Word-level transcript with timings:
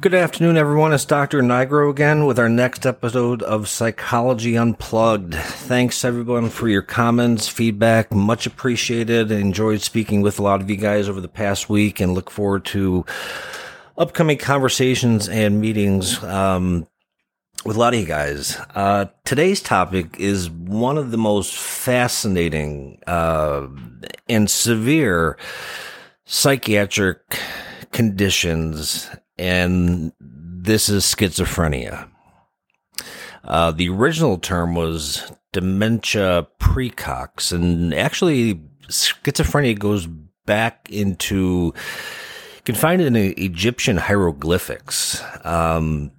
Good 0.00 0.14
afternoon, 0.14 0.58
everyone. 0.58 0.92
It's 0.92 1.04
Dr. 1.06 1.40
Nigro 1.40 1.90
again 1.90 2.26
with 2.26 2.38
our 2.38 2.48
next 2.48 2.84
episode 2.84 3.42
of 3.42 3.68
Psychology 3.68 4.56
Unplugged. 4.56 5.34
Thanks, 5.34 6.04
everyone, 6.04 6.50
for 6.50 6.68
your 6.68 6.82
comments, 6.82 7.48
feedback. 7.48 8.12
Much 8.12 8.46
appreciated. 8.46 9.32
I 9.32 9.36
enjoyed 9.36 9.80
speaking 9.80 10.20
with 10.20 10.38
a 10.38 10.42
lot 10.42 10.60
of 10.60 10.68
you 10.68 10.76
guys 10.76 11.08
over 11.08 11.20
the 11.22 11.28
past 11.28 11.70
week 11.70 12.00
and 12.00 12.12
look 12.12 12.30
forward 12.30 12.66
to 12.66 13.06
upcoming 13.96 14.36
conversations 14.36 15.28
and 15.28 15.60
meetings 15.60 16.22
um, 16.24 16.86
with 17.64 17.76
a 17.76 17.80
lot 17.80 17.94
of 17.94 18.00
you 18.00 18.06
guys. 18.06 18.58
Uh, 18.74 19.06
today's 19.24 19.62
topic 19.62 20.16
is 20.18 20.50
one 20.50 20.98
of 20.98 21.12
the 21.12 21.18
most 21.18 21.56
fascinating 21.56 23.00
uh, 23.06 23.66
and 24.28 24.50
severe 24.50 25.38
psychiatric 26.26 27.20
conditions, 27.92 29.08
and 29.38 30.12
this 30.20 30.88
is 30.88 31.04
schizophrenia. 31.04 32.08
Uh, 33.44 33.70
the 33.70 33.88
original 33.88 34.38
term 34.38 34.74
was 34.74 35.30
dementia 35.52 36.46
precox, 36.58 37.52
and 37.52 37.92
actually, 37.94 38.54
schizophrenia 38.88 39.78
goes 39.78 40.06
back 40.46 40.88
into 40.90 41.72
you 41.74 42.72
can 42.72 42.74
find 42.74 43.02
it 43.02 43.06
in 43.06 43.16
Egyptian 43.16 43.98
hieroglyphics. 43.98 45.22
Um, 45.44 46.12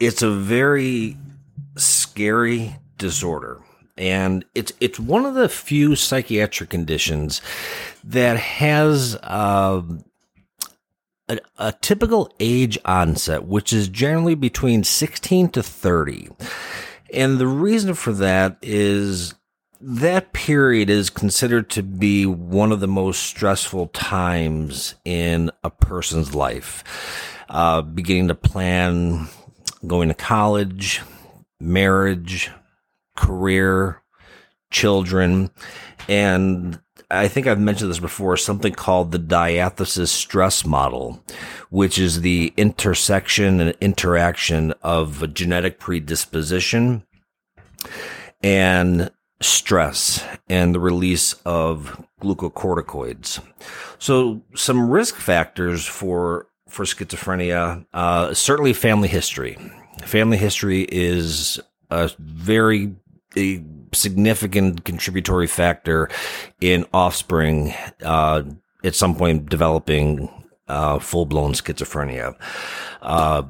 it's 0.00 0.22
a 0.22 0.30
very 0.30 1.16
scary 1.76 2.76
disorder, 2.96 3.62
and 3.98 4.44
it's 4.54 4.72
it's 4.80 4.98
one 4.98 5.26
of 5.26 5.34
the 5.34 5.50
few 5.50 5.94
psychiatric 5.94 6.70
conditions 6.70 7.42
that 8.04 8.38
has 8.38 9.16
uh, 9.22 9.82
a, 11.32 11.68
a 11.68 11.72
typical 11.80 12.32
age 12.40 12.78
onset, 12.84 13.44
which 13.44 13.72
is 13.72 13.88
generally 13.88 14.34
between 14.34 14.84
16 14.84 15.50
to 15.50 15.62
30. 15.62 16.28
And 17.12 17.38
the 17.38 17.46
reason 17.46 17.94
for 17.94 18.12
that 18.12 18.56
is 18.62 19.34
that 19.80 20.32
period 20.32 20.88
is 20.88 21.10
considered 21.10 21.68
to 21.70 21.82
be 21.82 22.24
one 22.24 22.70
of 22.70 22.80
the 22.80 22.88
most 22.88 23.22
stressful 23.24 23.88
times 23.88 24.94
in 25.04 25.50
a 25.64 25.70
person's 25.70 26.34
life. 26.34 26.84
Uh, 27.48 27.82
beginning 27.82 28.28
to 28.28 28.34
plan 28.34 29.28
going 29.86 30.08
to 30.08 30.14
college, 30.14 31.02
marriage, 31.60 32.50
career, 33.16 34.00
children, 34.70 35.50
and 36.08 36.80
I 37.12 37.28
think 37.28 37.46
I've 37.46 37.60
mentioned 37.60 37.90
this 37.90 37.98
before, 37.98 38.36
something 38.38 38.72
called 38.72 39.12
the 39.12 39.18
diathesis 39.18 40.10
stress 40.10 40.64
model, 40.64 41.22
which 41.68 41.98
is 41.98 42.22
the 42.22 42.54
intersection 42.56 43.60
and 43.60 43.74
interaction 43.80 44.72
of 44.82 45.34
genetic 45.34 45.78
predisposition 45.78 47.04
and 48.42 49.10
stress 49.40 50.24
and 50.48 50.74
the 50.74 50.80
release 50.80 51.34
of 51.44 52.02
glucocorticoids. 52.22 53.44
So 53.98 54.42
some 54.54 54.90
risk 54.90 55.16
factors 55.16 55.84
for 55.84 56.46
for 56.68 56.86
schizophrenia, 56.86 57.84
uh, 57.92 58.32
certainly 58.32 58.72
family 58.72 59.08
history. 59.08 59.58
Family 60.06 60.38
history 60.38 60.86
is 60.90 61.60
a 61.90 62.10
very 62.18 62.94
a 63.36 63.62
significant 63.92 64.84
contributory 64.84 65.46
factor 65.46 66.08
in 66.60 66.86
offspring 66.92 67.74
uh, 68.02 68.42
at 68.84 68.94
some 68.94 69.14
point 69.14 69.48
developing 69.48 70.28
uh, 70.68 70.98
full 70.98 71.26
blown 71.26 71.52
schizophrenia. 71.52 72.34
Uh, 73.00 73.42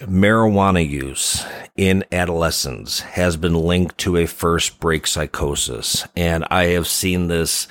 marijuana 0.00 0.88
use 0.88 1.44
in 1.76 2.04
adolescence 2.12 3.00
has 3.00 3.36
been 3.36 3.54
linked 3.54 3.98
to 3.98 4.16
a 4.16 4.26
first 4.26 4.80
break 4.80 5.06
psychosis. 5.06 6.06
And 6.16 6.44
I 6.50 6.64
have 6.66 6.86
seen 6.86 7.28
this 7.28 7.68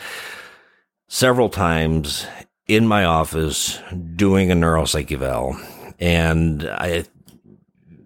several 1.08 1.50
times 1.50 2.25
in 2.68 2.88
my 2.88 3.03
office 3.03 3.80
doing 4.16 4.52
a 4.52 4.56
neuropsych 4.56 5.12
eval. 5.12 5.59
And 6.00 6.64
I, 6.64 7.06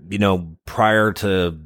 you 0.10 0.18
know, 0.18 0.56
prior 0.66 1.12
to 1.14 1.60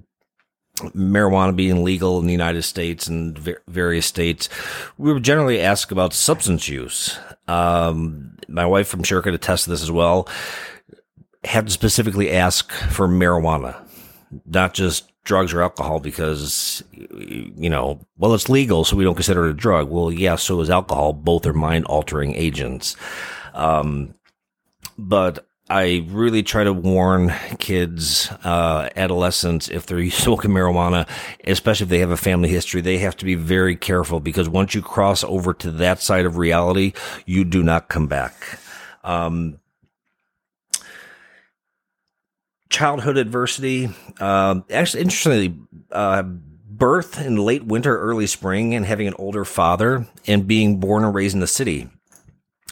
marijuana 0.94 1.56
being 1.56 1.84
legal 1.84 2.20
in 2.20 2.26
the 2.26 2.32
United 2.32 2.64
States 2.64 3.08
and 3.08 3.38
various 3.68 4.06
states, 4.06 4.50
we 4.98 5.12
were 5.12 5.20
generally 5.20 5.62
asked 5.62 5.92
about 5.92 6.14
substance 6.14 6.68
use. 6.68 7.18
Um, 7.48 8.38
my 8.48 8.66
wife, 8.66 8.94
I'm 8.94 9.04
sure, 9.04 9.22
could 9.22 9.34
attest 9.34 9.66
to 9.66 9.70
this 9.70 9.84
as 9.84 9.92
well. 9.92 10.28
Had 11.44 11.68
to 11.68 11.72
specifically 11.72 12.32
ask 12.32 12.72
for 12.72 13.08
marijuana, 13.08 13.76
not 14.46 14.74
just 14.74 15.12
drugs 15.24 15.54
or 15.54 15.62
alcohol, 15.62 16.00
because 16.00 16.84
you 16.94 17.70
know, 17.70 18.00
well, 18.18 18.34
it's 18.34 18.50
legal, 18.50 18.84
so 18.84 18.96
we 18.96 19.04
don't 19.04 19.16
consider 19.16 19.46
it 19.48 19.52
a 19.52 19.54
drug. 19.54 19.90
Well, 19.90 20.12
yeah, 20.12 20.36
so 20.36 20.60
is 20.62 20.70
alcohol. 20.70 21.14
Both 21.14 21.46
are 21.46 21.54
mind 21.54 21.86
altering 21.86 22.34
agents. 22.36 22.96
Um, 23.54 24.14
but 24.98 25.46
I 25.70 26.06
really 26.10 26.44
try 26.44 26.64
to 26.64 26.72
warn 26.72 27.34
kids, 27.60 28.30
uh, 28.44 28.90
adolescents, 28.96 29.68
if 29.68 29.86
they're 29.86 30.10
smoking 30.10 30.52
marijuana, 30.52 31.08
especially 31.46 31.86
if 31.86 31.90
they 31.90 32.00
have 32.00 32.12
a 32.12 32.18
family 32.18 32.50
history, 32.50 32.82
they 32.82 33.00
have 33.00 33.18
to 33.18 33.26
be 33.26 33.36
very 33.36 33.76
careful 33.76 34.20
because 34.20 34.48
once 34.48 34.74
you 34.74 34.82
cross 34.82 35.24
over 35.24 35.54
to 35.56 35.72
that 35.72 36.02
side 36.02 36.26
of 36.26 36.38
reality, 36.38 36.94
you 37.26 37.44
do 37.44 37.64
not 37.64 37.90
come 37.90 38.08
back. 38.08 38.60
Um, 39.04 39.60
childhood 42.70 43.18
adversity, 43.18 43.90
uh, 44.22 44.62
actually, 44.72 45.04
interestingly, 45.04 45.58
uh, 45.92 46.24
birth 46.24 47.20
in 47.20 47.38
late 47.38 47.66
winter, 47.66 47.98
early 48.00 48.28
spring, 48.28 48.74
and 48.74 48.86
having 48.86 49.08
an 49.08 49.16
older 49.18 49.44
father 49.44 50.08
and 50.28 50.48
being 50.48 50.80
born 50.80 51.04
and 51.04 51.14
raised 51.14 51.34
in 51.34 51.42
the 51.42 51.48
city 51.48 51.90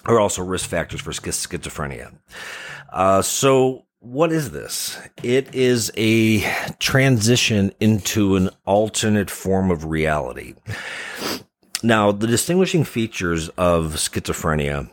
are 0.05 0.19
also 0.19 0.43
risk 0.43 0.69
factors 0.69 1.01
for 1.01 1.11
schizophrenia. 1.11 2.13
Uh, 2.95 3.21
so 3.21 3.83
what 3.99 4.31
is 4.31 4.51
this? 4.51 4.97
It 5.21 5.53
is 5.53 5.91
a 5.97 6.39
transition 6.79 7.73
into 7.81 8.37
an 8.37 8.49
alternate 8.65 9.29
form 9.29 9.69
of 9.69 9.83
reality. 9.83 10.53
Now, 11.83 12.13
the 12.13 12.25
distinguishing 12.25 12.85
features 12.85 13.49
of 13.49 13.95
schizophrenia 13.95 14.89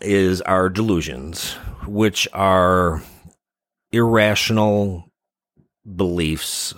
is 0.00 0.40
our 0.42 0.68
delusions, 0.68 1.54
which 1.86 2.28
are 2.32 3.02
irrational 3.90 5.10
beliefs 5.96 6.72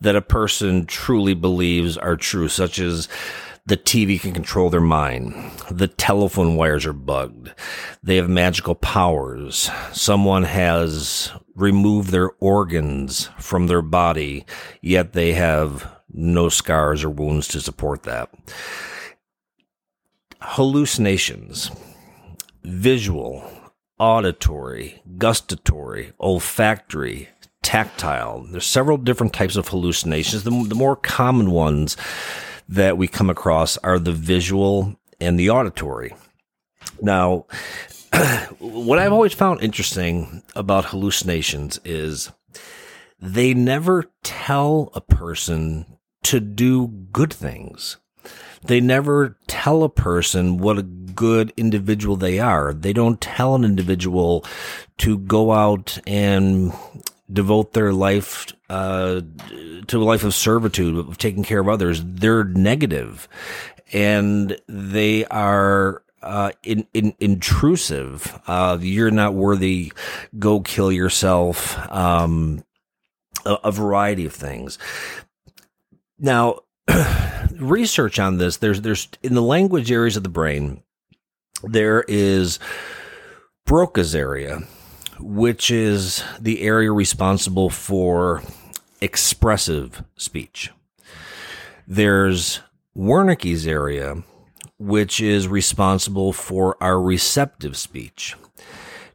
that 0.00 0.14
a 0.14 0.22
person 0.22 0.86
truly 0.86 1.34
believes 1.34 1.96
are 1.96 2.16
true, 2.16 2.48
such 2.48 2.78
as 2.78 3.08
the 3.66 3.76
TV 3.76 4.20
can 4.20 4.32
control 4.32 4.70
their 4.70 4.80
mind. 4.80 5.34
The 5.70 5.88
telephone 5.88 6.54
wires 6.54 6.86
are 6.86 6.92
bugged. 6.92 7.52
They 8.02 8.16
have 8.16 8.30
magical 8.30 8.76
powers. 8.76 9.68
Someone 9.92 10.44
has 10.44 11.32
removed 11.56 12.10
their 12.10 12.30
organs 12.38 13.28
from 13.38 13.66
their 13.66 13.82
body, 13.82 14.46
yet 14.80 15.14
they 15.14 15.32
have 15.32 15.90
no 16.12 16.48
scars 16.48 17.02
or 17.02 17.10
wounds 17.10 17.48
to 17.48 17.60
support 17.60 18.04
that. 18.04 18.30
Hallucinations, 20.40 21.72
visual, 22.62 23.50
auditory, 23.98 25.02
gustatory, 25.18 26.12
olfactory, 26.20 27.28
tactile. 27.62 28.46
There's 28.48 28.66
several 28.66 28.96
different 28.96 29.32
types 29.32 29.56
of 29.56 29.66
hallucinations. 29.66 30.44
The, 30.44 30.50
the 30.68 30.74
more 30.76 30.94
common 30.94 31.50
ones 31.50 31.96
that 32.68 32.98
we 32.98 33.08
come 33.08 33.30
across 33.30 33.76
are 33.78 33.98
the 33.98 34.12
visual 34.12 34.96
and 35.20 35.38
the 35.38 35.50
auditory. 35.50 36.14
Now, 37.00 37.46
what 38.58 38.98
I've 38.98 39.12
always 39.12 39.34
found 39.34 39.62
interesting 39.62 40.42
about 40.54 40.86
hallucinations 40.86 41.80
is 41.84 42.30
they 43.20 43.54
never 43.54 44.04
tell 44.22 44.90
a 44.94 45.00
person 45.00 45.98
to 46.24 46.40
do 46.40 46.88
good 47.12 47.32
things. 47.32 47.96
They 48.62 48.80
never 48.80 49.38
tell 49.46 49.84
a 49.84 49.88
person 49.88 50.58
what 50.58 50.78
a 50.78 50.82
good 50.82 51.52
individual 51.56 52.16
they 52.16 52.38
are. 52.38 52.74
They 52.74 52.92
don't 52.92 53.20
tell 53.20 53.54
an 53.54 53.64
individual 53.64 54.44
to 54.98 55.18
go 55.18 55.52
out 55.52 55.98
and 56.06 56.72
devote 57.32 57.72
their 57.72 57.92
life 57.92 58.52
uh, 58.68 59.20
to 59.86 60.02
a 60.02 60.04
life 60.04 60.24
of 60.24 60.34
servitude, 60.34 60.96
of 60.96 61.18
taking 61.18 61.42
care 61.42 61.60
of 61.60 61.68
others. 61.68 62.02
They're 62.04 62.44
negative, 62.44 63.28
and 63.92 64.58
they 64.68 65.24
are 65.26 66.02
uh, 66.22 66.52
in, 66.62 66.86
in, 66.92 67.14
intrusive. 67.18 68.40
Uh, 68.46 68.78
you're 68.80 69.10
not 69.10 69.34
worthy. 69.34 69.92
Go 70.38 70.60
kill 70.60 70.90
yourself. 70.90 71.78
Um, 71.90 72.64
a, 73.44 73.58
a 73.64 73.72
variety 73.72 74.26
of 74.26 74.32
things. 74.32 74.78
Now, 76.18 76.60
research 77.56 78.18
on 78.18 78.38
this. 78.38 78.58
There's 78.58 78.80
there's 78.82 79.08
in 79.22 79.34
the 79.34 79.42
language 79.42 79.90
areas 79.90 80.16
of 80.16 80.22
the 80.22 80.28
brain. 80.28 80.82
There 81.62 82.04
is 82.06 82.58
Broca's 83.64 84.14
area, 84.14 84.60
which 85.18 85.70
is 85.70 86.22
the 86.40 86.62
area 86.62 86.92
responsible 86.92 87.70
for 87.70 88.42
expressive 89.00 90.02
speech. 90.16 90.70
There's 91.86 92.60
Wernicke's 92.96 93.66
area, 93.66 94.22
which 94.78 95.20
is 95.20 95.48
responsible 95.48 96.32
for 96.32 96.76
our 96.82 97.00
receptive 97.00 97.76
speech. 97.76 98.34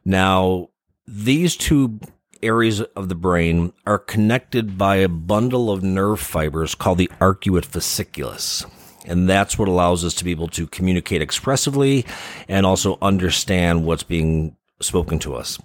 Now, 0.04 0.70
these 1.06 1.56
two 1.56 2.00
areas 2.42 2.80
of 2.80 3.08
the 3.08 3.14
brain 3.14 3.72
are 3.86 3.98
connected 3.98 4.76
by 4.76 4.96
a 4.96 5.08
bundle 5.08 5.70
of 5.70 5.82
nerve 5.82 6.20
fibers 6.20 6.74
called 6.74 6.98
the 6.98 7.10
arcuate 7.20 7.66
fasciculus. 7.66 8.64
And 9.04 9.28
that's 9.28 9.58
what 9.58 9.68
allows 9.68 10.04
us 10.04 10.14
to 10.14 10.24
be 10.24 10.30
able 10.30 10.48
to 10.48 10.66
communicate 10.66 11.22
expressively 11.22 12.06
and 12.48 12.64
also 12.64 12.98
understand 13.02 13.84
what's 13.84 14.04
being 14.04 14.56
spoken 14.80 15.18
to 15.20 15.34
us. 15.34 15.58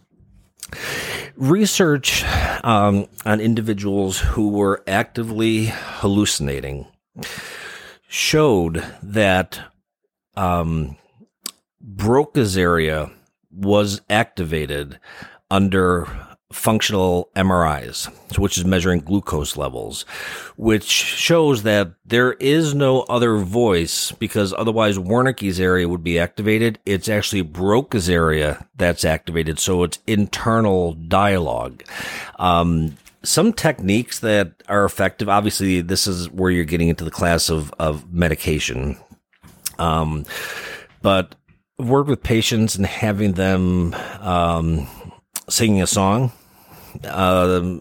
Research 1.35 2.23
um, 2.63 3.07
on 3.25 3.39
individuals 3.39 4.19
who 4.19 4.49
were 4.49 4.83
actively 4.87 5.71
hallucinating 5.71 6.87
showed 8.07 8.83
that 9.03 9.59
um, 10.35 10.97
Broca's 11.81 12.57
area 12.57 13.11
was 13.51 14.01
activated 14.09 14.99
under 15.49 16.07
functional 16.51 17.29
MRIs, 17.35 18.07
which 18.37 18.57
is 18.57 18.63
measuring 18.63 19.01
glucose 19.01 19.57
levels, 19.57 20.03
which 20.55 20.85
shows 20.85 21.63
that 21.63 21.93
there 22.05 22.33
is 22.33 22.73
no 22.73 23.01
other 23.01 23.37
voice 23.37 24.11
because 24.13 24.53
otherwise 24.53 24.97
Wernicke's 24.97 25.59
area 25.59 25.89
would 25.89 26.03
be 26.03 26.17
activated. 26.17 26.79
It's 26.85 27.09
actually 27.09 27.43
Broca's 27.43 28.09
area 28.09 28.65
that's 28.77 29.03
activated. 29.03 29.59
So 29.59 29.83
it's 29.83 29.99
internal 30.07 30.93
dialogue. 30.93 31.83
Um, 32.39 32.97
some 33.23 33.51
techniques 33.51 34.19
that 34.19 34.53
are 34.69 34.85
effective, 34.85 35.27
obviously, 35.27 35.81
this 35.81 36.07
is 36.07 36.29
where 36.29 36.49
you're 36.49 36.63
getting 36.63 36.87
into 36.87 37.03
the 37.03 37.11
class 37.11 37.49
of, 37.49 37.73
of 37.77 38.13
medication. 38.13 38.97
Um, 39.79 40.25
but 41.01 41.35
I've 41.79 41.89
with 41.89 42.23
patients 42.23 42.75
and 42.75 42.85
having 42.85 43.33
them, 43.33 43.93
um, 44.21 44.87
singing 45.49 45.81
a 45.81 45.87
song. 45.87 46.31
Uh, 47.03 47.79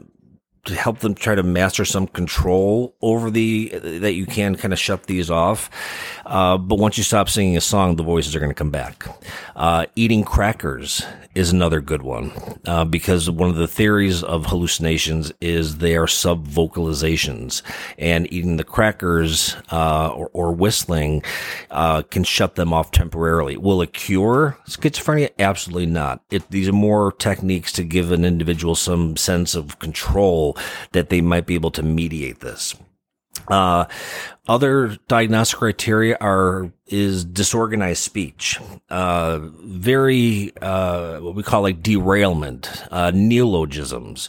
help 0.68 1.00
them 1.00 1.14
try 1.14 1.34
to 1.34 1.42
master 1.42 1.84
some 1.84 2.06
control 2.06 2.94
over 3.02 3.30
the 3.30 3.68
that 4.00 4.12
you 4.12 4.26
can 4.26 4.56
kind 4.56 4.72
of 4.72 4.78
shut 4.78 5.04
these 5.04 5.30
off. 5.30 5.70
Uh, 6.24 6.58
but 6.58 6.78
once 6.78 6.98
you 6.98 7.04
stop 7.04 7.28
singing 7.28 7.56
a 7.56 7.60
song, 7.60 7.96
the 7.96 8.02
voices 8.02 8.34
are 8.34 8.40
going 8.40 8.50
to 8.50 8.54
come 8.54 8.70
back. 8.70 9.06
Uh, 9.54 9.86
eating 9.94 10.24
crackers 10.24 11.04
is 11.36 11.52
another 11.52 11.82
good 11.82 12.00
one 12.00 12.32
uh, 12.64 12.84
because 12.84 13.30
one 13.30 13.50
of 13.50 13.56
the 13.56 13.68
theories 13.68 14.22
of 14.22 14.46
hallucinations 14.46 15.30
is 15.40 15.78
they 15.78 15.94
are 15.94 16.06
sub 16.06 16.48
vocalizations, 16.48 17.60
and 17.98 18.32
eating 18.32 18.56
the 18.56 18.64
crackers 18.64 19.54
uh, 19.70 20.08
or, 20.08 20.30
or, 20.32 20.52
whistling 20.52 21.22
uh, 21.70 22.00
can 22.02 22.24
shut 22.24 22.54
them 22.54 22.72
off 22.72 22.90
temporarily. 22.90 23.56
Will 23.58 23.82
it 23.82 23.92
cure 23.92 24.56
schizophrenia? 24.66 25.28
Absolutely 25.38 25.86
not. 25.86 26.22
It, 26.30 26.50
these 26.50 26.68
are 26.68 26.72
more 26.72 27.12
techniques 27.12 27.70
to 27.72 27.84
give 27.84 28.12
an 28.12 28.24
individual 28.24 28.74
some 28.74 29.16
sense 29.18 29.54
of 29.54 29.78
control 29.78 30.55
that 30.92 31.08
they 31.08 31.20
might 31.20 31.46
be 31.46 31.54
able 31.54 31.70
to 31.72 31.82
mediate 31.82 32.40
this. 32.40 32.74
Uh, 33.48 33.84
other 34.48 34.96
diagnostic 35.08 35.58
criteria 35.58 36.16
are 36.20 36.72
is 36.86 37.24
disorganized 37.24 38.02
speech, 38.02 38.58
uh, 38.90 39.40
very 39.42 40.52
uh, 40.62 41.18
what 41.18 41.34
we 41.34 41.42
call 41.42 41.62
like 41.62 41.82
derailment, 41.82 42.70
uh, 42.90 43.10
neologisms, 43.14 44.28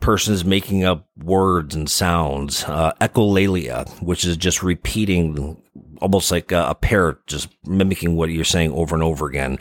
persons 0.00 0.44
making 0.44 0.84
up 0.84 1.08
words 1.18 1.74
and 1.74 1.90
sounds, 1.90 2.64
uh, 2.64 2.92
echolalia, 3.00 3.88
which 4.02 4.24
is 4.24 4.36
just 4.36 4.62
repeating 4.62 5.60
almost 6.00 6.30
like 6.30 6.52
a, 6.52 6.68
a 6.68 6.74
parrot, 6.74 7.18
just 7.26 7.48
mimicking 7.66 8.16
what 8.16 8.30
you're 8.30 8.44
saying 8.44 8.72
over 8.72 8.94
and 8.94 9.02
over 9.02 9.26
again, 9.26 9.58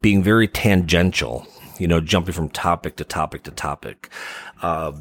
being 0.00 0.22
very 0.22 0.46
tangential, 0.46 1.46
you 1.78 1.88
know, 1.88 2.00
jumping 2.00 2.32
from 2.32 2.48
topic 2.48 2.96
to 2.96 3.04
topic 3.04 3.42
to 3.42 3.50
topic. 3.50 4.08
Uh, 4.62 4.92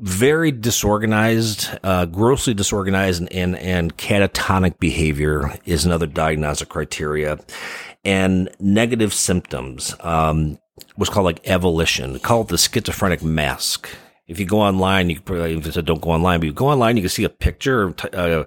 very 0.00 0.52
disorganized, 0.52 1.68
uh, 1.82 2.06
grossly 2.06 2.54
disorganized, 2.54 3.26
and, 3.30 3.56
and, 3.56 3.96
catatonic 3.96 4.78
behavior 4.78 5.58
is 5.64 5.84
another 5.84 6.06
diagnostic 6.06 6.68
criteria, 6.68 7.38
and 8.04 8.48
negative 8.58 9.12
symptoms. 9.12 9.94
Um, 10.00 10.58
what's 10.96 11.10
called 11.10 11.26
like 11.26 11.42
avolition. 11.44 12.20
call 12.22 12.42
it 12.42 12.48
the 12.48 12.58
schizophrenic 12.58 13.22
mask. 13.22 13.88
If 14.26 14.38
you 14.38 14.46
go 14.46 14.60
online, 14.60 15.10
you 15.10 15.16
can 15.16 15.24
probably 15.24 15.56
if 15.56 15.72
said 15.72 15.86
don't 15.86 16.00
go 16.00 16.10
online, 16.10 16.40
but 16.40 16.46
you 16.46 16.52
go 16.52 16.68
online, 16.68 16.96
you 16.96 17.02
can 17.02 17.08
see 17.08 17.24
a 17.24 17.28
picture. 17.28 17.94
Uh, 18.12 18.44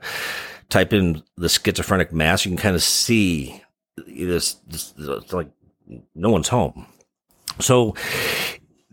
type 0.69 0.93
in 0.93 1.21
the 1.35 1.49
schizophrenic 1.49 2.13
mask, 2.13 2.45
you 2.45 2.51
can 2.51 2.57
kind 2.57 2.75
of 2.75 2.81
see 2.81 3.61
this, 4.07 4.53
this, 4.67 4.91
this 4.91 5.33
like 5.33 5.49
no 6.15 6.29
one's 6.29 6.47
home. 6.47 6.87
So 7.59 7.95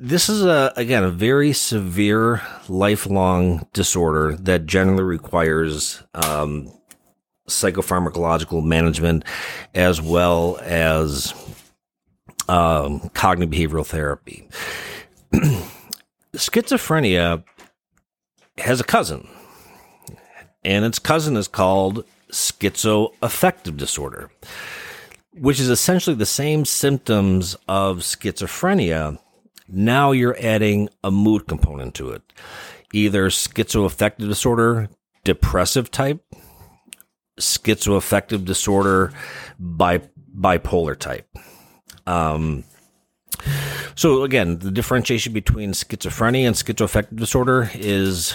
this 0.02 0.30
is 0.30 0.42
a 0.42 0.72
again 0.76 1.04
a 1.04 1.10
very 1.10 1.52
severe 1.52 2.40
lifelong 2.70 3.66
disorder 3.74 4.34
that 4.36 4.64
generally 4.64 5.02
requires 5.02 6.02
um, 6.14 6.72
psychopharmacological 7.48 8.64
management 8.64 9.24
as 9.74 10.00
well 10.00 10.58
as 10.62 11.34
um, 12.48 13.10
cognitive 13.10 13.52
behavioral 13.52 13.86
therapy. 13.86 14.48
Schizophrenia 16.34 17.44
has 18.56 18.80
a 18.80 18.84
cousin, 18.84 19.28
and 20.64 20.86
its 20.86 20.98
cousin 20.98 21.36
is 21.36 21.46
called 21.46 22.04
schizoaffective 22.32 23.76
disorder, 23.76 24.30
which 25.34 25.60
is 25.60 25.68
essentially 25.68 26.16
the 26.16 26.24
same 26.24 26.64
symptoms 26.64 27.54
of 27.68 27.98
schizophrenia 27.98 29.18
now 29.72 30.12
you're 30.12 30.36
adding 30.40 30.88
a 31.02 31.10
mood 31.10 31.46
component 31.46 31.94
to 31.94 32.10
it. 32.10 32.22
Either 32.92 33.28
schizoaffective 33.28 34.28
disorder, 34.28 34.88
depressive 35.24 35.90
type, 35.90 36.24
schizoaffective 37.38 38.44
disorder, 38.44 39.12
bi- 39.58 40.08
bipolar 40.36 40.98
type. 40.98 41.28
Um, 42.06 42.64
so 43.94 44.22
again, 44.22 44.58
the 44.58 44.70
differentiation 44.70 45.32
between 45.32 45.72
schizophrenia 45.72 46.46
and 46.46 46.56
schizoaffective 46.56 47.16
disorder 47.16 47.70
is 47.74 48.34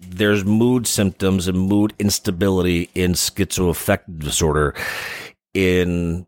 there's 0.00 0.44
mood 0.44 0.86
symptoms 0.86 1.48
and 1.48 1.58
mood 1.58 1.92
instability 1.98 2.88
in 2.94 3.12
schizoaffective 3.12 4.20
disorder. 4.20 4.74
In 5.54 6.26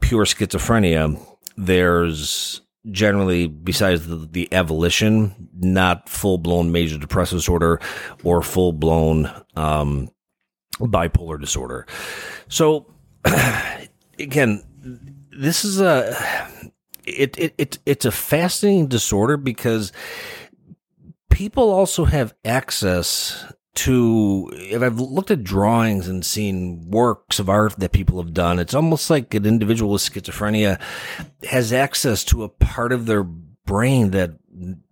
pure 0.00 0.24
schizophrenia, 0.24 1.20
there's 1.56 2.60
generally, 2.90 3.46
besides 3.46 4.06
the, 4.06 4.16
the 4.16 4.48
avolition, 4.52 5.34
not 5.58 6.08
full 6.08 6.38
blown 6.38 6.72
major 6.72 6.98
depressive 6.98 7.38
disorder 7.38 7.80
or 8.24 8.42
full 8.42 8.72
blown 8.72 9.30
um, 9.56 10.10
bipolar 10.80 11.40
disorder. 11.40 11.86
So, 12.48 12.86
again, 14.18 14.62
this 15.38 15.64
is 15.64 15.80
a 15.80 16.16
it, 17.04 17.38
it 17.38 17.54
it 17.58 17.78
it's 17.86 18.04
a 18.04 18.10
fascinating 18.10 18.88
disorder 18.88 19.36
because 19.36 19.92
people 21.30 21.70
also 21.70 22.04
have 22.04 22.34
access 22.44 23.52
to 23.78 24.50
if 24.54 24.82
I've 24.82 24.98
looked 24.98 25.30
at 25.30 25.44
drawings 25.44 26.08
and 26.08 26.24
seen 26.24 26.90
works 26.90 27.38
of 27.38 27.48
art 27.48 27.76
that 27.78 27.92
people 27.92 28.20
have 28.20 28.34
done, 28.34 28.58
it's 28.58 28.74
almost 28.74 29.10
like 29.10 29.34
an 29.34 29.46
individual 29.46 29.92
with 29.92 30.02
schizophrenia 30.02 30.80
has 31.44 31.72
access 31.72 32.24
to 32.24 32.42
a 32.42 32.48
part 32.48 32.92
of 32.92 33.06
their 33.06 33.22
brain 33.22 34.10
that 34.10 34.32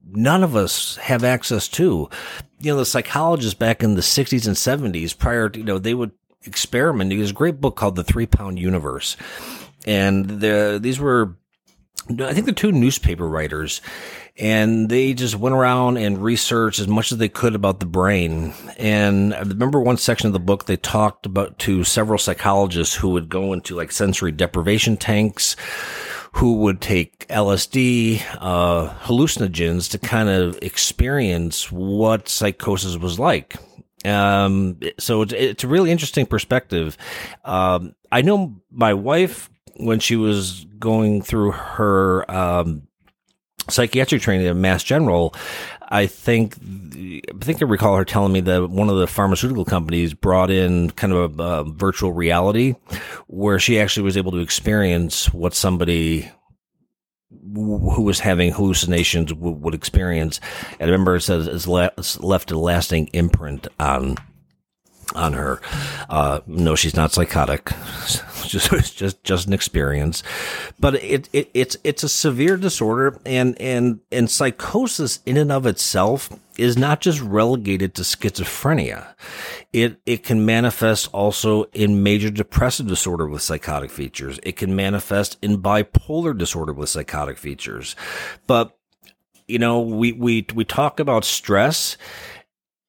none 0.04 0.44
of 0.44 0.54
us 0.54 0.96
have 0.96 1.24
access 1.24 1.66
to. 1.68 2.08
You 2.60 2.72
know, 2.72 2.76
the 2.76 2.86
psychologists 2.86 3.54
back 3.54 3.82
in 3.82 3.94
the 3.94 4.02
60s 4.02 4.46
and 4.46 4.94
70s, 4.94 5.16
prior 5.16 5.48
to, 5.48 5.58
you 5.58 5.64
know, 5.64 5.78
they 5.78 5.94
would 5.94 6.12
experiment. 6.44 7.10
There's 7.10 7.30
a 7.30 7.34
great 7.34 7.60
book 7.60 7.76
called 7.76 7.96
The 7.96 8.04
Three 8.04 8.26
Pound 8.26 8.58
Universe. 8.58 9.16
And 9.84 10.40
the, 10.40 10.78
these 10.80 11.00
were, 11.00 11.36
I 12.08 12.32
think 12.32 12.46
the 12.46 12.52
two 12.52 12.72
newspaper 12.72 13.28
writers 13.28 13.80
and 14.38 14.88
they 14.88 15.14
just 15.14 15.36
went 15.36 15.54
around 15.54 15.96
and 15.96 16.22
researched 16.22 16.78
as 16.78 16.88
much 16.88 17.10
as 17.10 17.18
they 17.18 17.28
could 17.28 17.54
about 17.54 17.80
the 17.80 17.86
brain. 17.86 18.52
And 18.76 19.34
I 19.34 19.40
remember 19.40 19.80
one 19.80 19.96
section 19.96 20.26
of 20.26 20.34
the 20.34 20.38
book 20.38 20.64
they 20.66 20.76
talked 20.76 21.24
about 21.24 21.58
to 21.60 21.84
several 21.84 22.18
psychologists 22.18 22.94
who 22.94 23.10
would 23.10 23.28
go 23.28 23.52
into 23.52 23.74
like 23.74 23.92
sensory 23.92 24.32
deprivation 24.32 24.98
tanks, 24.98 25.56
who 26.32 26.56
would 26.58 26.82
take 26.82 27.26
LSD, 27.28 28.20
uh, 28.38 28.92
hallucinogens 29.04 29.90
to 29.92 29.98
kind 29.98 30.28
of 30.28 30.58
experience 30.60 31.72
what 31.72 32.28
psychosis 32.28 32.98
was 32.98 33.18
like. 33.18 33.56
Um, 34.04 34.78
so 34.98 35.22
it's, 35.22 35.32
it's 35.32 35.64
a 35.64 35.68
really 35.68 35.90
interesting 35.90 36.26
perspective. 36.26 36.98
Um, 37.44 37.94
I 38.12 38.20
know 38.20 38.56
my 38.70 38.92
wife 38.92 39.50
when 39.78 39.98
she 40.00 40.16
was 40.16 40.66
going 40.78 41.22
through 41.22 41.52
her 41.52 42.30
um, 42.30 42.85
psychiatric 43.68 44.22
training 44.22 44.46
at 44.46 44.56
Mass 44.56 44.82
General, 44.82 45.34
I 45.88 46.06
think 46.06 46.56
I 46.56 47.44
think 47.44 47.62
I 47.62 47.66
recall 47.66 47.96
her 47.96 48.04
telling 48.04 48.32
me 48.32 48.40
that 48.40 48.70
one 48.70 48.88
of 48.88 48.96
the 48.96 49.06
pharmaceutical 49.06 49.64
companies 49.64 50.14
brought 50.14 50.50
in 50.50 50.90
kind 50.90 51.12
of 51.12 51.38
a, 51.38 51.42
a 51.42 51.64
virtual 51.64 52.12
reality 52.12 52.74
where 53.28 53.58
she 53.58 53.78
actually 53.78 54.02
was 54.04 54.16
able 54.16 54.32
to 54.32 54.38
experience 54.38 55.32
what 55.32 55.54
somebody 55.54 56.30
who 57.54 58.02
was 58.02 58.20
having 58.20 58.52
hallucinations 58.52 59.32
would, 59.32 59.74
experience. 59.74 60.40
And 60.80 60.88
I 60.88 60.92
remember 60.92 61.16
it 61.16 61.22
says 61.22 61.46
it's 61.46 61.66
left 62.18 62.50
a 62.50 62.58
lasting 62.58 63.08
imprint 63.12 63.68
on 63.78 64.16
on 65.14 65.34
her. 65.34 65.60
Uh, 66.08 66.40
no, 66.46 66.74
she's 66.74 66.96
not 66.96 67.12
psychotic. 67.12 67.66
just, 68.46 68.96
just, 68.96 69.22
just 69.22 69.46
an 69.46 69.52
experience. 69.52 70.22
But 70.78 70.96
it, 70.96 71.28
it, 71.32 71.50
it's, 71.54 71.76
it's 71.84 72.02
a 72.02 72.08
severe 72.08 72.56
disorder 72.56 73.20
and, 73.24 73.60
and, 73.60 74.00
and 74.10 74.30
psychosis 74.30 75.20
in 75.26 75.36
and 75.36 75.52
of 75.52 75.66
itself 75.66 76.30
is 76.58 76.76
not 76.76 77.00
just 77.00 77.20
relegated 77.20 77.94
to 77.94 78.02
schizophrenia. 78.02 79.14
It, 79.72 80.00
it 80.06 80.22
can 80.22 80.46
manifest 80.46 81.08
also 81.12 81.64
in 81.72 82.02
major 82.02 82.30
depressive 82.30 82.86
disorder 82.86 83.26
with 83.26 83.42
psychotic 83.42 83.90
features. 83.90 84.40
It 84.42 84.56
can 84.56 84.74
manifest 84.74 85.36
in 85.42 85.62
bipolar 85.62 86.36
disorder 86.36 86.72
with 86.72 86.88
psychotic 86.88 87.36
features. 87.36 87.94
But, 88.46 88.76
you 89.46 89.58
know, 89.58 89.80
we, 89.80 90.12
we, 90.12 90.46
we 90.54 90.64
talk 90.64 90.98
about 90.98 91.24
stress. 91.24 91.96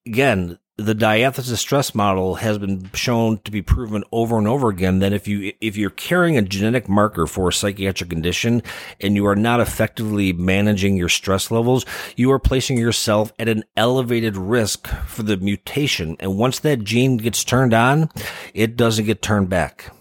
Again, 0.06 0.58
the 0.78 0.94
diathesis 0.94 1.60
stress 1.60 1.96
model 1.96 2.36
has 2.36 2.60
been 2.60 2.88
shown 2.94 3.40
to 3.40 3.50
be 3.50 3.64
proven 3.64 4.04
over 4.12 4.38
and 4.38 4.48
over 4.48 4.70
again 4.70 5.00
that 5.00 5.12
if 5.12 5.28
you 5.28 5.52
if 5.60 5.76
you're 5.76 5.90
carrying 5.90 6.38
a 6.38 6.42
genetic 6.44 6.88
marker 6.88 7.26
for 7.26 7.50
a 7.50 7.54
psychiatric 7.54 8.12
condition 8.12 8.62
and 9.02 9.16
you 9.16 9.26
are 9.26 9.36
not 9.36 9.60
effectively 9.60 10.32
managing 10.34 10.96
your 10.96 11.10
stress 11.10 11.50
levels, 11.50 11.84
you 12.16 12.32
are 12.32 12.40
placing 12.40 12.78
yourself 12.78 13.34
at 13.40 13.50
an 13.50 13.64
elevated 13.76 14.38
risk 14.38 14.88
for 14.88 15.24
the 15.24 15.38
mutation. 15.38 16.16
And 16.20 16.38
once 16.38 16.60
that 16.60 16.84
gene 16.84 17.18
gets 17.18 17.44
turned 17.44 17.74
on, 17.74 18.10
it 18.54 18.78
doesn't 18.78 19.06
get 19.06 19.24
turned 19.24 19.50
back. 19.50 19.92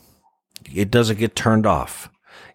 It 0.74 0.90
doesn't 0.90 1.18
get 1.18 1.34
turned 1.34 1.64
off 1.64 2.10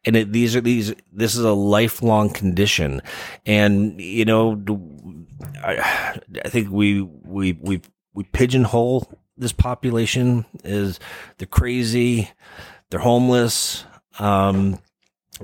and 0.05 0.15
it, 0.15 0.31
these 0.31 0.55
are 0.55 0.61
these 0.61 0.93
this 1.11 1.35
is 1.35 1.43
a 1.43 1.53
lifelong 1.53 2.29
condition 2.29 3.01
and 3.45 3.99
you 3.99 4.25
know 4.25 4.61
I, 5.63 6.19
I 6.43 6.49
think 6.49 6.69
we 6.69 7.01
we 7.01 7.53
we've 7.53 7.89
we 8.13 8.23
pigeonhole 8.23 9.11
this 9.37 9.51
population 9.51 10.45
is 10.63 10.99
they're 11.37 11.47
crazy, 11.47 12.29
they're 12.89 12.99
homeless. 12.99 13.83
Um, 14.19 14.79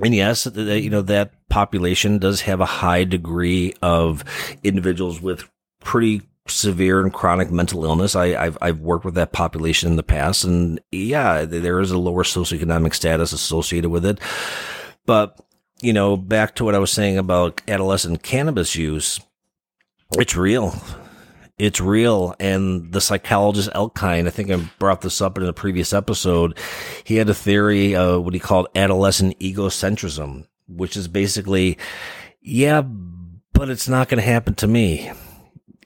and 0.02 0.14
yes, 0.14 0.46
you 0.54 0.90
know, 0.90 1.02
that 1.02 1.32
population 1.48 2.18
does 2.18 2.42
have 2.42 2.60
a 2.60 2.66
high 2.66 3.04
degree 3.04 3.74
of 3.82 4.24
individuals 4.62 5.20
with 5.20 5.48
pretty 5.80 6.22
severe 6.46 7.00
and 7.00 7.12
chronic 7.12 7.50
mental 7.50 7.84
illness. 7.84 8.14
I, 8.14 8.28
have 8.28 8.58
I've 8.60 8.80
worked 8.80 9.04
with 9.04 9.14
that 9.14 9.32
population 9.32 9.90
in 9.90 9.96
the 9.96 10.02
past 10.02 10.44
and 10.44 10.80
yeah, 10.92 11.44
there 11.44 11.80
is 11.80 11.90
a 11.90 11.98
lower 11.98 12.22
socioeconomic 12.22 12.94
status 12.94 13.32
associated 13.32 13.90
with 13.90 14.06
it. 14.06 14.20
But, 15.06 15.40
you 15.80 15.92
know, 15.92 16.16
back 16.16 16.54
to 16.56 16.64
what 16.64 16.74
I 16.74 16.78
was 16.78 16.92
saying 16.92 17.18
about 17.18 17.60
adolescent 17.66 18.22
cannabis 18.22 18.76
use, 18.76 19.20
it's 20.12 20.36
real 20.36 20.74
it's 21.58 21.80
real. 21.80 22.34
And 22.38 22.92
the 22.92 23.00
psychologist 23.00 23.70
Elkind, 23.74 24.26
I 24.26 24.30
think 24.30 24.50
I 24.50 24.56
brought 24.78 25.00
this 25.00 25.20
up 25.20 25.38
in 25.38 25.44
a 25.44 25.52
previous 25.52 25.92
episode. 25.92 26.56
He 27.04 27.16
had 27.16 27.28
a 27.28 27.34
theory 27.34 27.94
of 27.96 28.24
what 28.24 28.34
he 28.34 28.40
called 28.40 28.68
adolescent 28.74 29.38
egocentrism, 29.40 30.46
which 30.68 30.96
is 30.96 31.08
basically, 31.08 31.78
yeah, 32.40 32.82
but 32.82 33.70
it's 33.70 33.88
not 33.88 34.08
going 34.08 34.22
to 34.22 34.28
happen 34.28 34.54
to 34.56 34.66
me. 34.66 35.10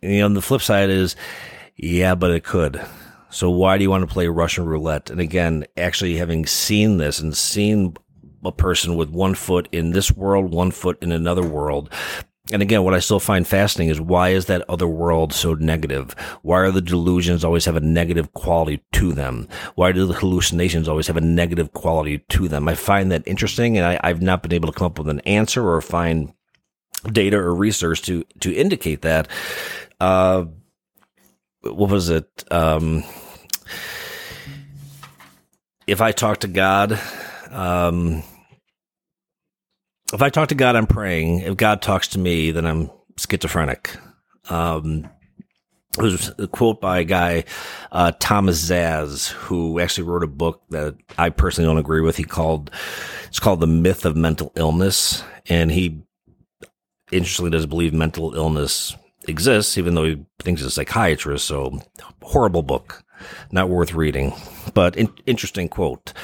And, 0.02 0.12
you 0.12 0.21
know, 0.21 0.29
the 0.35 0.43
flip 0.43 0.62
side 0.62 0.91
is, 0.91 1.17
yeah, 1.76 2.14
but 2.14 2.31
it 2.31 2.45
could. 2.45 2.85
So 3.31 3.49
why 3.49 3.79
do 3.79 3.83
you 3.83 3.91
want 3.91 4.07
to 4.07 4.12
play 4.12 4.29
Russian 4.29 4.67
roulette? 4.67 5.09
And 5.09 5.21
again, 5.21 5.64
actually 5.76 6.17
having 6.17 6.45
seen 6.45 6.99
this 6.99 7.19
and 7.19 7.35
seen 7.35 7.97
a 8.45 8.52
person 8.52 8.97
with 8.97 9.09
one 9.09 9.35
foot 9.35 9.69
in 9.73 9.93
this 9.93 10.12
world, 10.12 10.52
one 10.52 10.71
foot 10.71 11.02
in 11.02 11.12
another 11.12 11.43
world, 11.43 11.91
and 12.51 12.61
again, 12.61 12.83
what 12.83 12.95
I 12.95 12.99
still 12.99 13.21
find 13.21 13.47
fascinating 13.47 13.91
is 13.91 14.01
why 14.01 14.31
is 14.31 14.47
that 14.47 14.69
other 14.69 14.89
world 14.89 15.33
so 15.33 15.55
negative? 15.55 16.13
Why 16.43 16.59
are 16.59 16.73
the 16.73 16.81
delusions 16.81 17.45
always 17.45 17.67
have 17.67 17.77
a 17.77 17.81
negative 17.81 18.33
quality 18.33 18.83
to 18.93 19.13
them? 19.13 19.47
Why 19.77 19.93
do 19.93 20.07
the 20.07 20.15
hallucinations 20.15 20.89
always 20.89 21.07
have 21.07 21.17
a 21.17 21.21
negative 21.21 21.73
quality 21.73 22.19
to 22.31 22.49
them? 22.49 22.67
I 22.67 22.75
find 22.75 23.13
that 23.13 23.23
interesting 23.27 23.79
and 23.79 23.87
I, 24.03 24.09
have 24.09 24.23
not 24.23 24.43
been 24.43 24.53
able 24.55 24.73
to 24.73 24.77
come 24.77 24.87
up 24.87 24.99
with 24.99 25.09
an 25.09 25.21
answer 25.21 25.69
or 25.69 25.81
find 25.81 26.33
data 27.13 27.37
or 27.37 27.55
research 27.55 28.03
to, 28.03 28.25
to 28.41 28.53
indicate 28.53 29.03
that. 29.03 29.29
Uh, 30.01 30.47
what 31.61 31.91
was 31.91 32.11
it? 32.11 32.45
Um, 32.51 33.05
if 35.87 36.01
I 36.01 36.11
talk 36.11 36.41
to 36.41 36.49
God, 36.49 36.99
um, 37.51 38.25
if 40.12 40.23
I 40.23 40.31
talk 40.31 40.49
to 40.49 40.54
God, 40.54 40.76
I'm 40.76 40.87
praying. 40.87 41.40
If 41.40 41.57
God 41.57 41.83
talks 41.83 42.09
to 42.09 42.19
me, 42.19 42.50
then 42.50 42.66
I'm 42.66 42.90
schizophrenic. 43.16 43.97
Um, 44.50 45.09
it 45.99 46.02
was 46.02 46.33
a 46.38 46.47
quote 46.47 46.81
by 46.81 47.00
a 47.00 47.04
guy, 47.04 47.45
uh, 47.90 48.12
Thomas 48.19 48.71
Szasz, 48.71 49.31
who 49.31 49.78
actually 49.78 50.04
wrote 50.04 50.25
a 50.25 50.28
book 50.28 50.62
that 50.71 50.97
I 51.19 51.28
personally 51.31 51.69
don't 51.69 51.78
agree 51.78 52.00
with. 52.00 52.16
He 52.16 52.25
called, 52.25 52.71
it's 53.26 53.40
called 53.40 53.61
The 53.61 53.66
Myth 53.66 54.07
of 54.07 54.16
Mental 54.16 54.52
Illness. 54.57 55.23
And 55.49 55.71
he 55.71 56.02
interestingly 57.11 57.50
doesn't 57.50 57.69
believe 57.69 57.92
mental 57.92 58.35
illness 58.35 58.97
exists, 59.28 59.76
even 59.76 59.95
though 59.95 60.04
he 60.04 60.25
thinks 60.40 60.61
he's 60.61 60.69
a 60.69 60.71
psychiatrist. 60.71 61.45
So 61.45 61.78
horrible 62.23 62.62
book, 62.62 63.04
not 63.50 63.69
worth 63.69 63.92
reading, 63.92 64.33
but 64.73 64.97
in, 64.97 65.12
interesting 65.26 65.69
quote. 65.69 66.14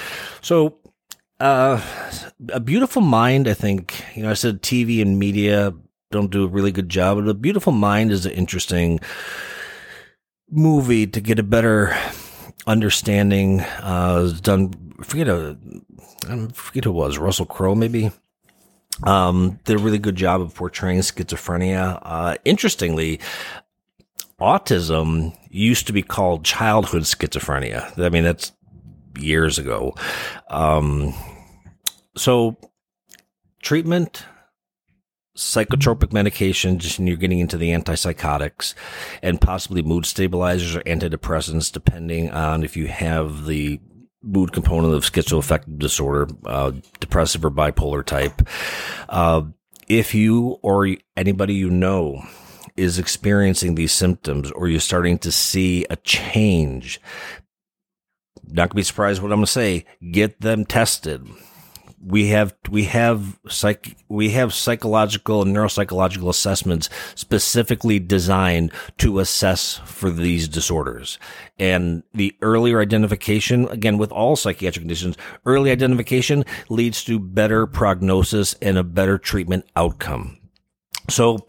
So 0.40 0.78
uh, 1.40 1.80
a 2.50 2.60
beautiful 2.60 3.02
mind. 3.02 3.48
I 3.48 3.54
think 3.54 4.04
you 4.14 4.22
know. 4.22 4.30
I 4.30 4.34
said 4.34 4.62
TV 4.62 5.00
and 5.02 5.18
media 5.18 5.72
don't 6.10 6.30
do 6.30 6.44
a 6.44 6.48
really 6.48 6.72
good 6.72 6.88
job, 6.88 7.18
but 7.18 7.28
a 7.28 7.34
beautiful 7.34 7.72
mind 7.72 8.10
is 8.10 8.26
an 8.26 8.32
interesting 8.32 9.00
movie 10.50 11.06
to 11.06 11.20
get 11.20 11.38
a 11.38 11.42
better 11.42 11.96
understanding. 12.66 13.60
Uh, 13.60 14.18
was 14.22 14.40
done. 14.40 14.94
Forget 15.02 15.28
a. 15.28 15.56
I 16.28 16.48
forget 16.52 16.84
who 16.84 16.90
it 16.90 16.94
was. 16.94 17.18
Russell 17.18 17.46
Crowe, 17.46 17.74
maybe. 17.74 18.10
Um, 19.04 19.60
did 19.64 19.78
a 19.78 19.82
really 19.82 19.98
good 19.98 20.16
job 20.16 20.40
of 20.40 20.54
portraying 20.54 21.00
schizophrenia. 21.00 22.00
Uh, 22.02 22.36
interestingly, 22.44 23.20
autism 24.40 25.36
used 25.50 25.86
to 25.86 25.92
be 25.92 26.02
called 26.02 26.44
childhood 26.44 27.02
schizophrenia. 27.02 27.96
I 27.96 28.08
mean, 28.08 28.24
that's 28.24 28.52
years 29.20 29.58
ago. 29.58 29.94
Um, 30.50 31.14
so 32.16 32.56
treatment, 33.62 34.24
psychotropic 35.36 36.10
medications, 36.10 36.98
and 36.98 37.06
you're 37.08 37.16
getting 37.16 37.38
into 37.38 37.56
the 37.56 37.70
antipsychotics 37.70 38.74
and 39.22 39.40
possibly 39.40 39.82
mood 39.82 40.04
stabilizers 40.04 40.74
or 40.76 40.80
antidepressants, 40.80 41.72
depending 41.72 42.30
on 42.30 42.64
if 42.64 42.76
you 42.76 42.88
have 42.88 43.46
the 43.46 43.80
mood 44.22 44.52
component 44.52 44.94
of 44.94 45.04
schizoaffective 45.04 45.78
disorder, 45.78 46.28
uh, 46.44 46.72
depressive 47.00 47.44
or 47.44 47.50
bipolar 47.50 48.04
type. 48.04 48.46
Uh, 49.08 49.42
if 49.88 50.14
you 50.14 50.58
or 50.62 50.88
anybody 51.16 51.54
you 51.54 51.70
know 51.70 52.22
is 52.76 52.98
experiencing 52.98 53.74
these 53.74 53.92
symptoms 53.92 54.50
or 54.52 54.68
you're 54.68 54.80
starting 54.80 55.18
to 55.18 55.32
see 55.32 55.84
a 55.90 55.96
change, 55.96 57.00
not 58.50 58.70
gonna 58.70 58.76
be 58.76 58.82
surprised 58.82 59.22
what 59.22 59.32
I'm 59.32 59.38
gonna 59.38 59.46
say. 59.46 59.84
Get 60.10 60.40
them 60.40 60.64
tested. 60.64 61.28
We 62.00 62.28
have 62.28 62.54
we 62.70 62.84
have 62.84 63.38
psych 63.48 63.96
we 64.08 64.30
have 64.30 64.54
psychological 64.54 65.42
and 65.42 65.54
neuropsychological 65.54 66.28
assessments 66.28 66.88
specifically 67.16 67.98
designed 67.98 68.72
to 68.98 69.18
assess 69.18 69.80
for 69.84 70.10
these 70.10 70.46
disorders. 70.46 71.18
And 71.58 72.04
the 72.14 72.36
earlier 72.40 72.80
identification, 72.80 73.68
again 73.68 73.98
with 73.98 74.12
all 74.12 74.36
psychiatric 74.36 74.82
conditions, 74.82 75.16
early 75.44 75.72
identification 75.72 76.44
leads 76.68 77.02
to 77.04 77.18
better 77.18 77.66
prognosis 77.66 78.54
and 78.62 78.78
a 78.78 78.84
better 78.84 79.18
treatment 79.18 79.64
outcome. 79.74 80.38
So 81.10 81.46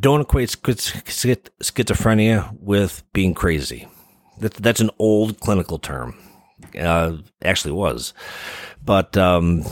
don't 0.00 0.22
equate 0.22 0.48
schizophrenia 0.48 2.56
with 2.60 3.02
being 3.12 3.34
crazy. 3.34 3.88
That, 4.38 4.54
that's 4.54 4.80
an 4.80 4.90
old 4.98 5.40
clinical 5.40 5.78
term. 5.78 6.18
Uh, 6.78 7.18
actually 7.44 7.72
was, 7.72 8.14
but 8.84 9.16
um, 9.16 9.64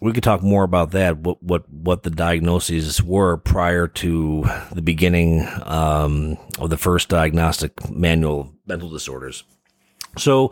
we 0.00 0.12
could 0.12 0.22
talk 0.22 0.42
more 0.42 0.64
about 0.64 0.90
that. 0.90 1.16
What 1.16 1.42
what 1.42 1.68
what 1.70 2.02
the 2.02 2.10
diagnoses 2.10 3.02
were 3.02 3.38
prior 3.38 3.88
to 3.88 4.44
the 4.72 4.82
beginning 4.82 5.48
um, 5.62 6.36
of 6.58 6.68
the 6.68 6.76
first 6.76 7.08
diagnostic 7.08 7.90
manual 7.90 8.40
of 8.40 8.52
mental 8.66 8.90
disorders. 8.90 9.44
So, 10.18 10.50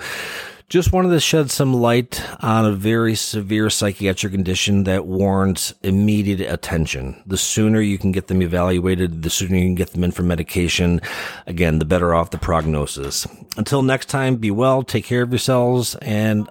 Just 0.69 0.93
wanted 0.93 1.11
to 1.11 1.21
shed 1.21 1.51
some 1.51 1.75
light 1.75 2.23
on 2.41 2.65
a 2.65 2.73
very 2.73 3.15
severe 3.15 3.69
psychiatric 3.69 4.33
condition 4.33 4.85
that 4.85 5.05
warrants 5.05 5.75
immediate 5.83 6.41
attention. 6.41 7.23
The 7.27 7.37
sooner 7.37 7.81
you 7.81 7.99
can 7.99 8.11
get 8.11 8.29
them 8.29 8.41
evaluated, 8.41 9.23
the 9.23 9.29
sooner 9.31 9.57
you 9.57 9.67
can 9.67 9.75
get 9.75 9.93
them 9.93 10.03
in 10.03 10.13
for 10.13 10.23
medication, 10.23 11.01
again, 11.47 11.79
the 11.79 11.85
better 11.85 12.15
off 12.15 12.31
the 12.31 12.39
prognosis. 12.39 13.27
Until 13.59 13.83
next 13.83 14.07
time, 14.07 14.37
be 14.37 14.51
well, 14.51 14.83
take 14.83 15.05
care 15.05 15.23
of 15.23 15.31
yourselves, 15.31 15.95
and 15.97 16.49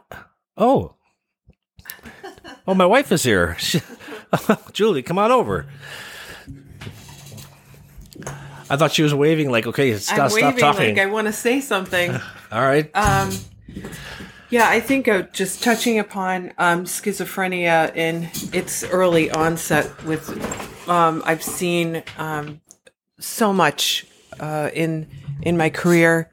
oh, 0.55 0.95
oh, 2.67 2.75
my 2.75 2.85
wife 2.85 3.11
is 3.11 3.23
here. 3.23 3.57
Julie, 4.73 5.01
come 5.01 5.17
on 5.17 5.31
over. 5.31 5.65
I 8.69 8.77
thought 8.77 8.93
she 8.93 9.03
was 9.03 9.13
waving 9.13 9.51
like, 9.51 9.67
okay, 9.67 9.97
stop, 9.97 10.17
I'm 10.19 10.29
stop 10.29 10.41
waving 10.41 10.59
talking. 10.59 10.95
like 10.95 11.05
I 11.05 11.07
want 11.07 11.27
to 11.27 11.33
say 11.33 11.59
something. 11.59 12.11
All 12.51 12.61
right. 12.61 12.89
Um, 12.95 13.31
yeah, 14.51 14.67
I 14.67 14.81
think 14.81 15.07
uh, 15.07 15.23
just 15.31 15.63
touching 15.63 15.97
upon 15.97 16.51
um, 16.57 16.83
schizophrenia 16.83 17.95
in 17.95 18.29
its 18.53 18.83
early 18.83 19.31
onset. 19.31 20.03
With 20.03 20.29
um, 20.89 21.23
I've 21.25 21.41
seen 21.41 22.03
um, 22.17 22.59
so 23.17 23.53
much 23.53 24.05
uh, 24.41 24.69
in 24.73 25.07
in 25.41 25.55
my 25.55 25.69
career 25.69 26.31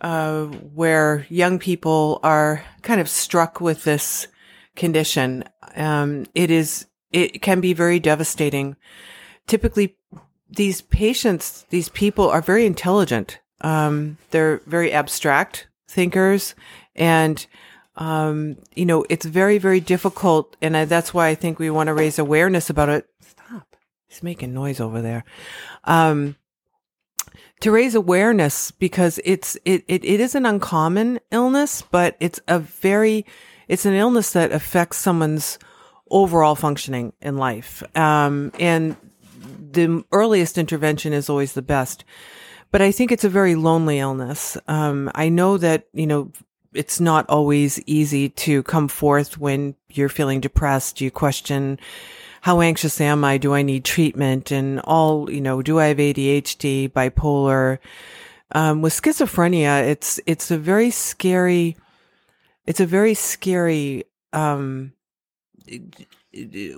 uh, 0.00 0.44
where 0.44 1.26
young 1.28 1.58
people 1.58 2.20
are 2.22 2.64
kind 2.82 3.00
of 3.00 3.08
struck 3.08 3.60
with 3.60 3.82
this 3.82 4.28
condition. 4.76 5.42
Um, 5.74 6.26
it 6.36 6.52
is 6.52 6.86
it 7.10 7.42
can 7.42 7.60
be 7.60 7.72
very 7.72 7.98
devastating. 7.98 8.76
Typically, 9.48 9.96
these 10.48 10.82
patients, 10.82 11.66
these 11.70 11.88
people 11.88 12.30
are 12.30 12.40
very 12.40 12.64
intelligent. 12.64 13.40
Um, 13.60 14.18
they're 14.30 14.60
very 14.66 14.92
abstract 14.92 15.66
thinkers 15.88 16.54
and, 16.94 17.46
um, 17.96 18.56
you 18.74 18.86
know, 18.86 19.04
it's 19.08 19.26
very, 19.26 19.58
very 19.58 19.80
difficult. 19.80 20.56
And 20.60 20.76
I, 20.76 20.84
that's 20.84 21.14
why 21.14 21.28
I 21.28 21.34
think 21.34 21.58
we 21.58 21.70
want 21.70 21.88
to 21.88 21.94
raise 21.94 22.18
awareness 22.18 22.70
about 22.70 22.88
it. 22.88 23.06
Stop. 23.20 23.76
He's 24.08 24.22
making 24.22 24.54
noise 24.54 24.80
over 24.80 25.00
there. 25.00 25.24
Um, 25.84 26.36
to 27.60 27.70
raise 27.70 27.94
awareness 27.94 28.70
because 28.70 29.20
it's, 29.24 29.56
it, 29.64 29.84
it, 29.88 30.04
it 30.04 30.20
is 30.20 30.34
an 30.34 30.44
uncommon 30.44 31.20
illness, 31.30 31.82
but 31.82 32.16
it's 32.20 32.40
a 32.48 32.58
very, 32.58 33.24
it's 33.68 33.86
an 33.86 33.94
illness 33.94 34.32
that 34.32 34.52
affects 34.52 34.98
someone's 34.98 35.58
overall 36.10 36.54
functioning 36.54 37.12
in 37.22 37.38
life. 37.38 37.82
Um, 37.96 38.52
and 38.58 38.96
the 39.72 40.04
earliest 40.12 40.58
intervention 40.58 41.12
is 41.12 41.30
always 41.30 41.54
the 41.54 41.62
best. 41.62 42.04
But 42.70 42.82
I 42.82 42.92
think 42.92 43.12
it's 43.12 43.24
a 43.24 43.28
very 43.28 43.54
lonely 43.54 43.98
illness. 43.98 44.56
Um, 44.66 45.10
I 45.14 45.28
know 45.28 45.56
that, 45.58 45.86
you 45.92 46.06
know, 46.06 46.32
it's 46.74 47.00
not 47.00 47.28
always 47.28 47.80
easy 47.86 48.28
to 48.28 48.62
come 48.64 48.88
forth 48.88 49.38
when 49.38 49.74
you're 49.88 50.08
feeling 50.08 50.40
depressed. 50.40 51.00
You 51.00 51.10
question, 51.10 51.78
how 52.42 52.60
anxious 52.60 53.00
am 53.00 53.24
I? 53.24 53.38
Do 53.38 53.54
I 53.54 53.62
need 53.62 53.84
treatment? 53.84 54.50
And 54.50 54.80
all, 54.80 55.30
you 55.30 55.40
know, 55.40 55.62
do 55.62 55.78
I 55.78 55.86
have 55.86 55.98
ADHD, 55.98 56.90
bipolar? 56.90 57.78
Um, 58.52 58.82
with 58.82 59.00
schizophrenia, 59.00 59.88
it's, 59.88 60.20
it's 60.26 60.50
a 60.50 60.58
very 60.58 60.90
scary, 60.90 61.76
it's 62.66 62.80
a 62.80 62.86
very 62.86 63.14
scary, 63.14 64.04
um, 64.32 64.92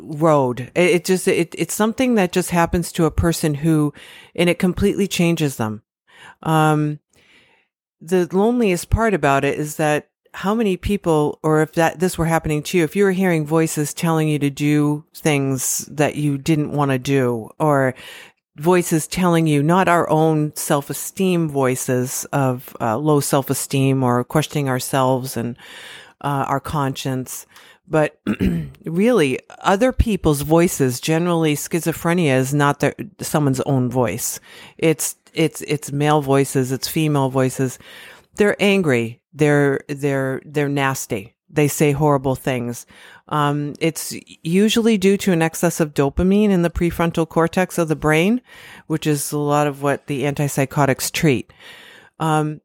road. 0.01 0.71
It, 0.75 1.05
just 1.05 1.27
it, 1.27 1.55
it's 1.59 1.75
something 1.75 2.15
that 2.15 2.33
just 2.33 2.51
happens 2.51 2.93
to 2.93 3.05
a 3.05 3.11
person 3.11 3.55
who, 3.55 3.93
and 4.35 4.49
it 4.49 4.59
completely 4.59 5.09
changes 5.09 5.57
them. 5.57 5.83
Um, 6.43 7.01
the 8.01 8.29
loneliest 8.33 8.91
part 8.91 9.15
about 9.15 9.45
it 9.45 9.59
is 9.59 9.77
that 9.77 10.09
how 10.35 10.55
many 10.55 10.77
people, 10.77 11.39
or 11.43 11.63
if 11.63 11.73
that 11.73 11.99
this 11.99 12.19
were 12.19 12.27
happening 12.27 12.63
to 12.63 12.79
you, 12.79 12.85
if 12.85 12.95
you 12.95 13.05
were 13.05 13.13
hearing 13.13 13.47
voices 13.47 13.95
telling 13.95 14.29
you 14.29 14.39
to 14.39 14.51
do 14.51 15.05
things 15.15 15.87
that 15.87 16.17
you 16.17 16.37
didn't 16.37 16.73
want 16.73 16.91
to 16.91 16.99
do, 16.99 17.49
or 17.59 17.95
voices 18.57 19.07
telling 19.07 19.47
you 19.47 19.63
not 19.63 19.89
our 19.89 20.09
own 20.11 20.55
self-esteem 20.55 21.49
voices 21.49 22.27
of 22.33 22.77
uh, 22.81 22.97
low 22.97 23.21
self-esteem 23.21 24.03
or 24.03 24.25
questioning 24.25 24.69
ourselves 24.69 25.37
and 25.37 25.57
uh, 26.23 26.45
our 26.49 26.61
conscience 26.61 27.47
but 27.89 28.21
really 28.85 29.39
other 29.61 29.93
people's 29.93 30.43
voices 30.43 31.01
generally 31.01 31.55
schizophrenia 31.55 32.37
is 32.37 32.53
not 32.53 32.83
someone's 33.21 33.61
own 33.63 33.89
voice. 33.89 34.41
It's 34.79 35.17
it's 35.37 35.63
it's 35.63 35.93
male 35.93 36.21
voices 36.23 36.73
it's 36.73 36.89
female 36.89 37.29
voices. 37.29 37.79
They're 38.35 38.57
angry. 38.61 39.23
They're 39.33 39.81
they're 39.89 40.43
they're 40.45 40.69
nasty. 40.69 41.35
They 41.49 41.69
say 41.69 41.93
horrible 41.93 42.35
things. 42.35 42.87
Um, 43.29 43.75
it's 43.81 44.15
usually 44.43 44.99
due 44.99 45.17
to 45.19 45.33
an 45.33 45.43
excess 45.43 45.81
of 45.81 45.95
dopamine 45.95 46.51
in 46.51 46.63
the 46.63 46.71
prefrontal 46.71 47.29
cortex 47.29 47.79
of 47.79 47.89
the 47.89 47.97
brain 47.97 48.41
which 48.87 49.07
is 49.07 49.33
a 49.33 49.39
lot 49.39 49.67
of 49.67 49.83
what 49.83 50.07
the 50.07 50.23
antipsychotics 50.23 51.11
treat. 51.11 51.53
Um, 52.19 52.61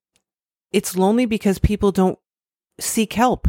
it's 0.71 0.95
lonely 0.95 1.25
because 1.25 1.59
people 1.59 1.91
don't 1.91 2.19
seek 2.79 3.13
help. 3.13 3.47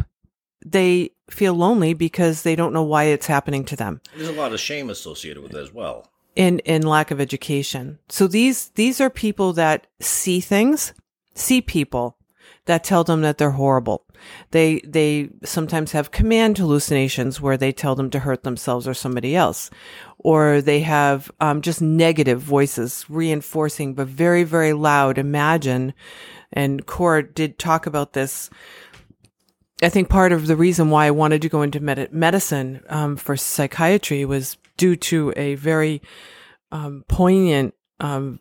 They 0.65 1.11
feel 1.29 1.53
lonely 1.53 1.93
because 1.93 2.43
they 2.43 2.55
don't 2.55 2.73
know 2.73 2.83
why 2.83 3.05
it's 3.05 3.27
happening 3.27 3.65
to 3.65 3.75
them. 3.75 4.01
There's 4.15 4.29
a 4.29 4.33
lot 4.33 4.53
of 4.53 4.59
shame 4.59 4.89
associated 4.89 5.41
with 5.41 5.53
it 5.53 5.59
as 5.59 5.73
well. 5.73 6.09
In 6.35 6.59
in 6.59 6.81
lack 6.81 7.11
of 7.11 7.21
education. 7.21 7.99
So 8.09 8.27
these 8.27 8.69
these 8.69 8.99
are 8.99 9.09
people 9.09 9.53
that 9.53 9.87
see 9.99 10.39
things, 10.39 10.93
see 11.35 11.61
people 11.61 12.17
that 12.65 12.83
tell 12.83 13.03
them 13.03 13.21
that 13.21 13.37
they're 13.37 13.51
horrible. 13.51 14.05
They 14.51 14.79
they 14.79 15.29
sometimes 15.43 15.91
have 15.91 16.11
command 16.11 16.57
hallucinations 16.57 17.39
where 17.41 17.57
they 17.57 17.71
tell 17.71 17.95
them 17.95 18.09
to 18.11 18.19
hurt 18.19 18.43
themselves 18.43 18.87
or 18.87 18.93
somebody 18.93 19.35
else, 19.35 19.69
or 20.17 20.61
they 20.61 20.79
have 20.79 21.29
um, 21.39 21.61
just 21.61 21.81
negative 21.81 22.41
voices 22.41 23.05
reinforcing, 23.09 23.93
but 23.93 24.07
very 24.07 24.43
very 24.43 24.73
loud. 24.73 25.17
Imagine, 25.17 25.93
and 26.51 26.85
Core 26.85 27.21
did 27.21 27.59
talk 27.59 27.85
about 27.85 28.13
this 28.13 28.49
I 29.83 29.89
think 29.89 30.07
part 30.07 30.31
of 30.31 30.47
the 30.47 30.55
reason 30.55 30.89
why 30.89 31.07
I 31.07 31.11
wanted 31.11 31.41
to 31.41 31.49
go 31.49 31.61
into 31.61 31.81
med- 31.81 32.13
medicine 32.13 32.81
um, 32.87 33.17
for 33.17 33.35
psychiatry 33.35 34.23
was 34.23 34.57
due 34.83 34.97
to 34.97 35.31
a 35.37 35.55
very 35.55 36.01
um, 36.73 37.05
poignant 37.07 37.73
um, 38.01 38.37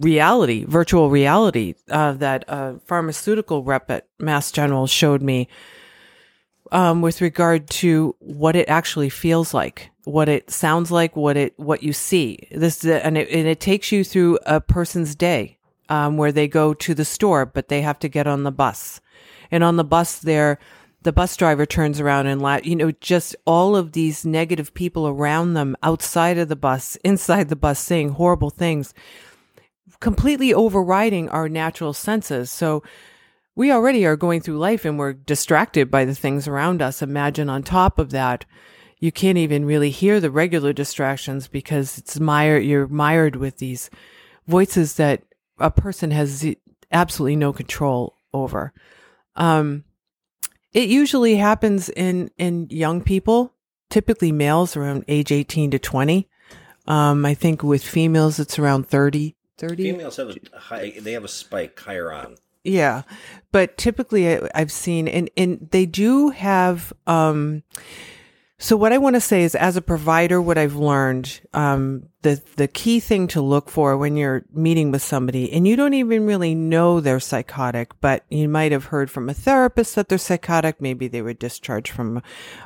reality, 0.00 0.64
virtual 0.64 1.08
reality 1.08 1.74
uh, 1.88 2.14
that 2.14 2.44
a 2.48 2.80
pharmaceutical 2.84 3.62
rep 3.62 3.88
at 3.88 4.08
Mass 4.18 4.50
General 4.50 4.88
showed 4.88 5.22
me 5.22 5.46
um, 6.72 7.00
with 7.00 7.20
regard 7.20 7.70
to 7.70 8.16
what 8.18 8.56
it 8.56 8.68
actually 8.68 9.08
feels 9.08 9.54
like, 9.54 9.92
what 10.02 10.28
it 10.28 10.50
sounds 10.50 10.90
like, 10.90 11.14
what 11.14 11.36
it 11.36 11.56
what 11.56 11.80
you 11.80 11.92
see. 11.92 12.48
This 12.50 12.84
and 12.84 13.16
it, 13.16 13.30
and 13.30 13.46
it 13.46 13.60
takes 13.60 13.92
you 13.92 14.02
through 14.02 14.40
a 14.46 14.60
person's 14.60 15.14
day 15.14 15.58
um, 15.88 16.16
where 16.16 16.32
they 16.32 16.48
go 16.48 16.74
to 16.74 16.92
the 16.92 17.04
store, 17.04 17.46
but 17.46 17.68
they 17.68 17.82
have 17.82 18.00
to 18.00 18.08
get 18.08 18.26
on 18.26 18.42
the 18.42 18.50
bus 18.50 19.00
and 19.52 19.62
on 19.62 19.76
the 19.76 19.84
bus 19.84 20.18
there, 20.18 20.58
the 21.06 21.12
bus 21.12 21.36
driver 21.36 21.64
turns 21.64 22.00
around 22.00 22.26
and 22.26 22.42
la- 22.42 22.58
you 22.64 22.74
know 22.74 22.90
just 23.00 23.36
all 23.44 23.76
of 23.76 23.92
these 23.92 24.26
negative 24.26 24.74
people 24.74 25.06
around 25.06 25.54
them 25.54 25.76
outside 25.80 26.36
of 26.36 26.48
the 26.48 26.56
bus 26.56 26.96
inside 27.04 27.48
the 27.48 27.54
bus 27.54 27.78
saying 27.78 28.08
horrible 28.08 28.50
things 28.50 28.92
completely 30.00 30.52
overriding 30.52 31.28
our 31.28 31.48
natural 31.48 31.92
senses. 31.92 32.50
So 32.50 32.82
we 33.54 33.70
already 33.70 34.04
are 34.04 34.16
going 34.16 34.40
through 34.40 34.58
life 34.58 34.84
and 34.84 34.98
we're 34.98 35.12
distracted 35.12 35.92
by 35.92 36.04
the 36.04 36.14
things 36.14 36.48
around 36.48 36.82
us. 36.82 37.00
Imagine 37.00 37.48
on 37.48 37.62
top 37.62 38.00
of 38.00 38.10
that 38.10 38.44
you 38.98 39.12
can't 39.12 39.38
even 39.38 39.64
really 39.64 39.90
hear 39.90 40.18
the 40.18 40.30
regular 40.30 40.72
distractions 40.72 41.46
because 41.46 41.98
it's 41.98 42.18
mired 42.18 42.64
you're 42.64 42.88
mired 42.88 43.36
with 43.36 43.58
these 43.58 43.90
voices 44.48 44.94
that 44.94 45.22
a 45.60 45.70
person 45.70 46.10
has 46.10 46.44
absolutely 46.90 47.36
no 47.36 47.52
control 47.52 48.16
over. 48.34 48.72
Um, 49.36 49.84
it 50.72 50.88
usually 50.88 51.36
happens 51.36 51.88
in 51.88 52.30
in 52.38 52.68
young 52.70 53.02
people, 53.02 53.54
typically 53.90 54.32
males 54.32 54.76
around 54.76 55.04
age 55.08 55.32
18 55.32 55.70
to 55.72 55.78
20. 55.78 56.28
Um, 56.86 57.24
I 57.24 57.34
think 57.34 57.62
with 57.62 57.82
females 57.82 58.38
it's 58.38 58.58
around 58.58 58.86
30. 58.88 59.34
30. 59.58 59.82
Females 59.82 60.16
have 60.16 60.28
a 60.28 60.58
high, 60.58 60.92
they 61.00 61.12
have 61.12 61.24
a 61.24 61.28
spike 61.28 61.78
higher 61.80 62.12
on. 62.12 62.36
Yeah. 62.62 63.02
But 63.52 63.78
typically 63.78 64.28
I, 64.28 64.50
have 64.54 64.72
seen 64.72 65.08
and 65.08 65.30
and 65.36 65.68
they 65.70 65.86
do 65.86 66.30
have 66.30 66.92
um 67.06 67.62
so 68.58 68.74
what 68.74 68.92
I 68.92 68.98
want 68.98 69.16
to 69.16 69.20
say 69.20 69.42
is, 69.42 69.54
as 69.54 69.76
a 69.76 69.82
provider, 69.82 70.40
what 70.40 70.56
I've 70.56 70.76
learned, 70.76 71.40
um, 71.52 72.08
the 72.22 72.42
the 72.56 72.66
key 72.66 73.00
thing 73.00 73.28
to 73.28 73.42
look 73.42 73.68
for 73.68 73.98
when 73.98 74.16
you're 74.16 74.46
meeting 74.50 74.90
with 74.90 75.02
somebody, 75.02 75.52
and 75.52 75.68
you 75.68 75.76
don't 75.76 75.92
even 75.92 76.24
really 76.24 76.54
know 76.54 77.00
they're 77.00 77.20
psychotic, 77.20 77.92
but 78.00 78.24
you 78.30 78.48
might 78.48 78.72
have 78.72 78.86
heard 78.86 79.10
from 79.10 79.28
a 79.28 79.34
therapist 79.34 79.94
that 79.94 80.08
they're 80.08 80.16
psychotic. 80.16 80.80
Maybe 80.80 81.06
they 81.06 81.20
were 81.20 81.34
discharged 81.34 81.92
from 81.92 82.22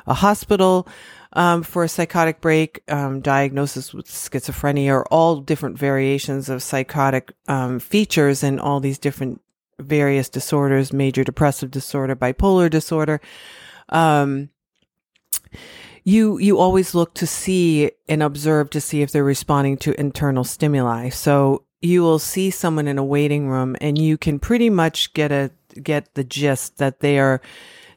a 0.07 0.13
hospital 0.13 0.87
um, 1.33 1.61
for 1.61 1.83
a 1.83 1.89
psychotic 1.89 2.39
break, 2.39 2.83
um, 2.87 3.19
diagnosis 3.19 3.93
with 3.93 4.07
schizophrenia, 4.07 4.93
or 4.93 5.05
all 5.07 5.41
different 5.41 5.77
variations 5.77 6.47
of 6.47 6.63
psychotic 6.63 7.33
um, 7.49 7.79
features 7.79 8.43
and 8.43 8.61
all 8.61 8.79
these 8.79 8.97
different 8.97 9.41
various 9.77 10.29
disorders, 10.29 10.93
major 10.93 11.25
depressive 11.25 11.69
disorder, 11.69 12.15
bipolar 12.15 12.69
disorder. 12.69 13.19
Um, 13.89 14.51
you 16.03 16.37
you 16.39 16.57
always 16.57 16.95
look 16.95 17.13
to 17.15 17.27
see 17.27 17.91
and 18.07 18.23
observe 18.23 18.69
to 18.71 18.81
see 18.81 19.01
if 19.01 19.11
they're 19.11 19.23
responding 19.23 19.77
to 19.77 19.99
internal 19.99 20.43
stimuli. 20.43 21.09
So 21.09 21.63
you 21.81 22.01
will 22.01 22.19
see 22.19 22.51
someone 22.51 22.87
in 22.87 22.97
a 22.97 23.03
waiting 23.03 23.47
room 23.47 23.75
and 23.81 23.97
you 23.97 24.17
can 24.17 24.39
pretty 24.39 24.69
much 24.69 25.13
get 25.13 25.31
a 25.31 25.51
get 25.81 26.13
the 26.15 26.23
gist 26.23 26.77
that 26.77 26.99
they 26.99 27.19
are 27.19 27.41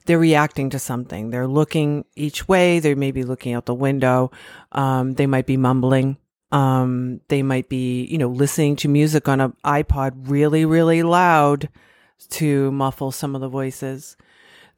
they're 0.07 0.19
reacting 0.19 0.71
to 0.71 0.79
something. 0.79 1.31
They're 1.31 1.47
looking 1.47 2.05
each 2.14 2.47
way. 2.47 2.79
They 2.79 2.95
may 2.95 3.11
be 3.11 3.23
looking 3.23 3.55
out 3.55 3.64
the 3.67 3.75
window. 3.75 4.31
Um, 4.73 5.14
they 5.14 5.27
might 5.27 5.47
be 5.47 5.57
mumbling. 5.57 6.19
Um, 6.53 7.21
they 7.29 7.43
might 7.43 7.69
be, 7.69 8.05
you 8.05 8.19
know, 8.19 8.29
listening 8.29 8.77
to 8.77 8.88
music 8.88 9.29
on 9.29 9.40
an 9.40 9.57
iPod 9.64 10.29
really, 10.29 10.64
really 10.64 11.03
loud 11.03 11.69
to 12.31 12.71
muffle 12.71 13.12
some 13.12 13.35
of 13.35 13.40
the 13.40 13.49
voices. 13.49 14.17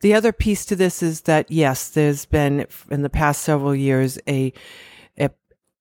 The 0.01 0.15
other 0.15 0.33
piece 0.33 0.65
to 0.67 0.77
this 0.77 1.03
is 1.03 1.23
that 1.23 1.51
yes, 1.51 1.89
there's 1.89 2.27
been 2.27 2.67
in 2.91 3.03
the 3.03 3.11
past 3.11 3.43
several 3.43 3.75
years 3.75 4.19
a, 4.29 4.53
a 5.19 5.31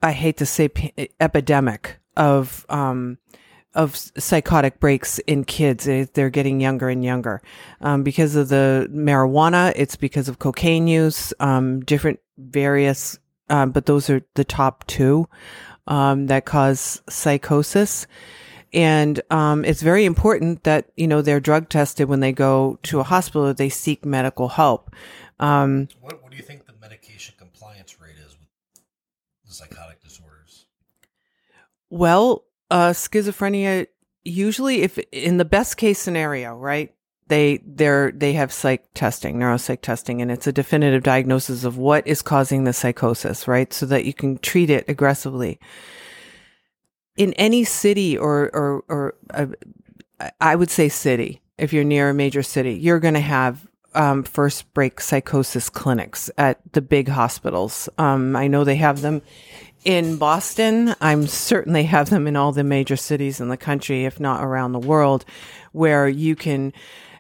I 0.02 0.12
hate 0.12 0.38
to 0.38 0.46
say 0.46 0.70
epidemic 1.20 1.98
of 2.16 2.66
um, 2.70 3.18
of 3.74 3.96
psychotic 3.96 4.80
breaks 4.80 5.20
in 5.20 5.44
kids. 5.44 5.86
They're 5.86 6.30
getting 6.30 6.62
younger 6.62 6.90
and 6.90 7.04
younger 7.04 7.42
um, 7.82 8.04
because 8.04 8.36
of 8.36 8.50
the 8.50 8.90
marijuana. 8.92 9.74
It's 9.76 9.98
because 9.98 10.30
of 10.30 10.40
cocaine 10.40 10.88
use, 10.88 11.34
um, 11.40 11.82
different 11.82 12.20
various, 12.38 13.20
um, 13.50 13.72
but 13.72 13.86
those 13.86 14.10
are 14.10 14.22
the 14.36 14.46
top 14.46 14.88
two 14.88 15.28
um, 15.88 16.28
that 16.28 16.46
cause 16.46 17.02
psychosis. 17.10 18.08
And 18.76 19.22
um, 19.32 19.64
it's 19.64 19.82
very 19.82 20.04
important 20.04 20.66
that 20.66 20.92
you 20.98 21.08
know 21.08 21.22
they're 21.22 21.40
drug 21.40 21.70
tested 21.70 22.10
when 22.10 22.20
they 22.20 22.34
go 22.34 22.78
to 22.84 23.00
a 23.00 23.04
hospital. 23.04 23.48
Or 23.48 23.54
they 23.54 23.70
seek 23.70 24.06
medical 24.06 24.50
help. 24.50 24.94
Um, 25.40 25.88
what, 26.02 26.22
what 26.22 26.32
do 26.32 26.38
you 26.38 26.44
think 26.44 26.66
the 26.66 26.74
medication 26.80 27.36
compliance 27.38 28.00
rate 28.02 28.18
is 28.18 28.38
with 28.38 28.50
the 29.48 29.54
psychotic 29.54 30.04
disorders? 30.04 30.66
Well, 31.90 32.44
uh, 32.70 32.90
schizophrenia 32.90 33.88
usually, 34.26 34.82
if 34.82 34.98
in 35.12 35.38
the 35.38 35.46
best 35.46 35.78
case 35.78 35.98
scenario, 35.98 36.58
right? 36.58 36.94
They 37.28 37.62
they're 37.66 38.12
they 38.12 38.34
have 38.34 38.52
psych 38.52 38.86
testing, 38.94 39.38
neuropsych 39.38 39.82
testing, 39.82 40.22
and 40.22 40.30
it's 40.30 40.48
a 40.48 40.52
definitive 40.52 41.02
diagnosis 41.02 41.64
of 41.64 41.78
what 41.78 42.06
is 42.06 42.22
causing 42.22 42.66
the 42.66 42.74
psychosis, 42.74 43.48
right? 43.48 43.72
So 43.72 43.86
that 43.86 44.06
you 44.06 44.14
can 44.14 44.38
treat 44.38 44.70
it 44.70 44.86
aggressively. 44.90 45.60
In 47.18 47.34
any 47.34 47.64
city 47.64 48.18
or 48.18 48.50
or 48.54 48.84
or 48.90 49.16
uh, 49.34 49.48
I 50.42 50.56
would 50.56 50.70
say 50.70 50.90
city, 50.90 51.42
if 51.58 51.74
you're 51.74 51.84
near 51.84 52.10
a 52.10 52.14
major 52.14 52.44
city, 52.44 52.74
you're 52.74 53.00
going 53.00 53.14
to 53.14 53.20
have 53.20 53.68
um, 53.94 54.24
first 54.24 54.74
break 54.74 55.00
psychosis 55.00 55.70
clinics 55.70 56.30
at 56.38 56.60
the 56.74 56.82
big 56.82 57.08
hospitals. 57.08 57.90
Um, 57.98 58.36
I 58.36 58.48
know 58.48 58.64
they 58.64 58.76
have 58.76 59.02
them 59.02 59.22
in 59.86 60.18
Boston. 60.18 60.96
I'm 61.00 61.28
certain 61.28 61.74
they 61.74 61.84
have 61.84 62.10
them 62.10 62.28
in 62.28 62.36
all 62.36 62.52
the 62.52 62.64
major 62.64 62.98
cities 62.98 63.40
in 63.40 63.50
the 63.50 63.58
country, 63.58 64.06
if 64.06 64.20
not 64.20 64.44
around 64.44 64.74
the 64.74 64.80
world, 64.80 65.26
where 65.72 66.10
you 66.10 66.36
can 66.36 66.74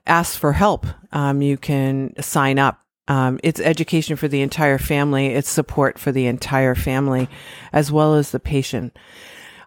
ask 0.06 0.38
for 0.38 0.54
help. 0.54 0.86
Um, 1.12 1.42
you 1.42 1.58
can 1.58 2.14
sign 2.22 2.60
up. 2.60 2.82
Um, 3.08 3.40
it's 3.44 3.60
education 3.60 4.16
for 4.16 4.28
the 4.28 4.42
entire 4.42 4.80
family. 4.80 5.28
It's 5.28 5.50
support 5.50 6.00
for 6.00 6.12
the 6.12 6.26
entire 6.26 6.76
family, 6.76 7.30
as 7.72 7.92
well 7.92 8.16
as 8.16 8.32
the 8.32 8.40
patient. 8.40 8.98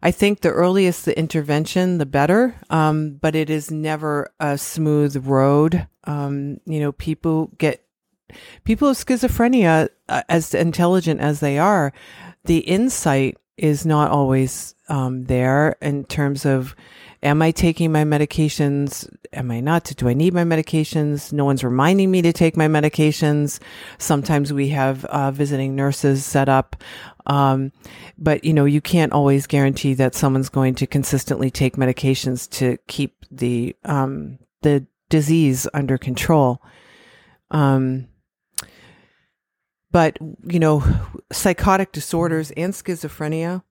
I 0.02 0.10
think 0.10 0.40
the 0.40 0.50
earliest 0.50 1.04
the 1.04 1.18
intervention, 1.18 1.98
the 1.98 2.06
better. 2.06 2.54
Um, 2.70 3.18
but 3.20 3.34
it 3.34 3.50
is 3.50 3.70
never 3.70 4.32
a 4.40 4.58
smooth 4.58 5.16
road. 5.26 5.86
Um, 6.04 6.58
you 6.64 6.80
know, 6.80 6.92
people 6.92 7.50
get 7.58 7.84
people 8.64 8.88
with 8.88 9.04
schizophrenia, 9.04 9.88
uh, 10.08 10.22
as 10.28 10.54
intelligent 10.54 11.20
as 11.20 11.40
they 11.40 11.58
are, 11.58 11.92
the 12.44 12.58
insight 12.58 13.36
is 13.56 13.84
not 13.84 14.10
always 14.10 14.74
um, 14.88 15.24
there 15.24 15.76
in 15.82 16.04
terms 16.04 16.46
of 16.46 16.74
am 17.22 17.42
I 17.42 17.50
taking 17.50 17.92
my 17.92 18.04
medications? 18.04 19.08
Am 19.32 19.50
I 19.50 19.60
not? 19.60 19.84
Do 19.84 20.08
I 20.08 20.14
need 20.14 20.34
my 20.34 20.44
medications? 20.44 21.32
No 21.32 21.44
one's 21.44 21.64
reminding 21.64 22.10
me 22.10 22.22
to 22.22 22.32
take 22.32 22.56
my 22.56 22.68
medications. 22.68 23.60
Sometimes 23.98 24.52
we 24.52 24.68
have 24.68 25.04
uh, 25.06 25.30
visiting 25.30 25.74
nurses 25.74 26.24
set 26.24 26.48
up. 26.48 26.76
Um, 27.26 27.72
but 28.16 28.44
you 28.44 28.54
know, 28.54 28.64
you 28.64 28.80
can't 28.80 29.12
always 29.12 29.46
guarantee 29.46 29.94
that 29.94 30.14
someone's 30.14 30.48
going 30.48 30.74
to 30.76 30.86
consistently 30.86 31.50
take 31.50 31.76
medications 31.76 32.48
to 32.50 32.78
keep 32.86 33.24
the, 33.30 33.76
um, 33.84 34.38
the 34.62 34.86
disease 35.08 35.68
under 35.74 35.98
control. 35.98 36.62
Um, 37.50 38.08
but, 39.90 40.18
you 40.44 40.58
know, 40.58 40.82
psychotic 41.32 41.92
disorders 41.92 42.50
and 42.52 42.72
schizophrenia, 42.72 43.62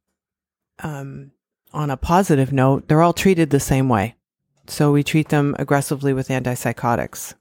um, 0.79 1.31
on 1.73 1.89
a 1.89 1.97
positive 1.97 2.51
note, 2.51 2.87
they're 2.87 3.01
all 3.01 3.13
treated 3.13 3.49
the 3.49 3.59
same 3.59 3.89
way. 3.89 4.15
So 4.67 4.91
we 4.91 5.03
treat 5.03 5.29
them 5.29 5.55
aggressively 5.59 6.13
with 6.13 6.27
antipsychotics. 6.27 7.35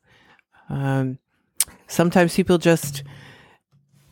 Um, 0.69 1.19
sometimes 1.89 2.35
people 2.35 2.59
just 2.59 3.03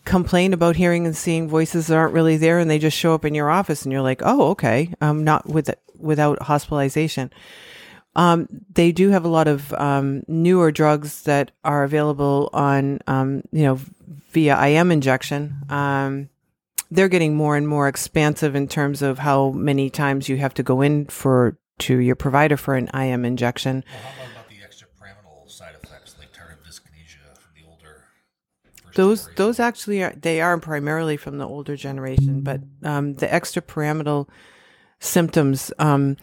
complain 0.05 0.53
about 0.53 0.77
hearing 0.77 1.07
and 1.07 1.17
seeing 1.17 1.49
voices 1.49 1.87
that 1.87 1.97
aren't 1.97 2.13
really 2.13 2.37
there 2.37 2.59
and 2.59 2.71
they 2.71 2.79
just 2.79 2.97
show 2.97 3.15
up 3.15 3.25
in 3.25 3.35
your 3.35 3.51
office 3.51 3.83
and 3.83 3.93
you're 3.93 4.03
like, 4.03 4.21
oh, 4.25 4.51
okay, 4.51 4.93
um, 5.01 5.25
not 5.25 5.47
with, 5.47 5.71
without 5.99 6.43
hospitalization. 6.43 7.33
Um, 8.17 8.49
they 8.73 8.93
do 8.93 9.11
have 9.11 9.25
a 9.25 9.29
lot 9.29 9.49
of 9.49 9.73
um, 9.73 10.23
newer 10.29 10.71
drugs 10.71 11.23
that 11.23 11.51
are 11.65 11.83
available 11.83 12.51
on, 12.53 13.01
um, 13.07 13.43
you 13.51 13.65
know, 13.65 13.81
via 14.31 14.61
IM 14.67 14.93
injection. 14.93 15.57
They're 16.95 17.09
getting 17.09 17.35
more 17.35 17.57
and 17.57 17.67
more 17.67 17.89
expansive 17.89 18.55
in 18.55 18.69
terms 18.69 19.03
of 19.03 19.19
how 19.19 19.51
many 19.51 19.91
times 19.91 20.29
you 20.29 20.37
have 20.37 20.55
to 20.55 20.63
go 20.63 20.81
in 20.81 21.07
for 21.07 21.59
to 21.81 21.99
your 21.99 22.15
provider 22.15 22.57
for 22.57 22.77
an 22.77 22.89
IM 22.95 23.25
injection. 23.25 23.85
Well, 23.91 24.13
how 24.13 24.33
about 24.33 24.49
the 24.49 24.55
extrapyramidal 24.57 25.51
side 25.51 25.75
effects 25.83 26.15
like 26.19 26.33
tardive 26.33 26.63
dyskinesia 26.65 27.37
from 27.37 27.53
the 27.57 27.69
older? 27.69 28.05
Those 28.95 29.23
generation? 29.23 29.35
those 29.37 29.61
actually 29.61 30.03
are 30.05 30.15
they 30.17 30.41
are 30.41 30.57
primarily 30.59 31.17
from 31.17 31.39
the 31.39 31.49
older 31.49 31.77
generation, 31.77 32.43
but 32.43 32.61
um, 32.85 33.15
the 33.15 33.27
extrapyramidal 33.27 34.29
symptoms. 35.05 35.73
Um, 35.79 36.17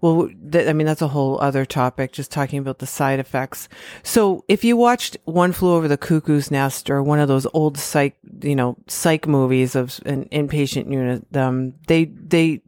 well, 0.00 0.28
th- 0.52 0.68
I 0.68 0.72
mean, 0.72 0.86
that's 0.86 1.02
a 1.02 1.08
whole 1.08 1.40
other 1.40 1.64
topic, 1.64 2.12
just 2.12 2.30
talking 2.30 2.58
about 2.58 2.78
the 2.78 2.86
side 2.86 3.18
effects. 3.18 3.68
So 4.02 4.44
if 4.46 4.62
you 4.62 4.76
watched 4.76 5.16
One 5.24 5.52
Flew 5.52 5.74
Over 5.74 5.88
the 5.88 5.96
Cuckoo's 5.96 6.50
Nest 6.50 6.90
or 6.90 7.02
one 7.02 7.18
of 7.18 7.28
those 7.28 7.46
old 7.54 7.78
psych, 7.78 8.16
you 8.42 8.54
know, 8.54 8.76
psych 8.86 9.26
movies 9.26 9.74
of 9.74 9.98
an 10.04 10.26
inpatient 10.26 10.92
unit, 10.92 11.34
um, 11.36 11.74
they, 11.86 12.04
they, 12.04 12.60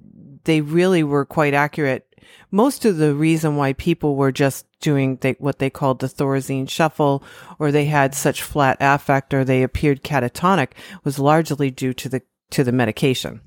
they 0.45 0.63
really 0.63 1.03
were 1.03 1.27
quite 1.27 1.55
accurate. 1.55 2.05
Most 2.51 2.87
of 2.87 2.97
the 2.97 3.15
reason 3.15 3.57
why 3.57 3.75
people 3.75 4.17
were 4.17 4.33
just 4.33 4.67
doing 4.81 5.19
what 5.39 5.59
they 5.59 5.69
called 5.69 5.99
the 5.99 6.07
Thorazine 6.07 6.69
shuffle, 6.69 7.23
or 7.59 7.71
they 7.71 7.87
had 7.87 8.15
such 8.15 8.43
flat 8.43 8.79
affect, 8.81 9.35
or 9.35 9.45
they 9.45 9.63
appeared 9.63 10.03
catatonic, 10.03 10.71
was 11.05 11.19
largely 11.19 11.71
due 11.71 11.93
to 11.93 12.09
the 12.09 12.23
to 12.51 12.65
the 12.65 12.73
medication. 12.73 13.41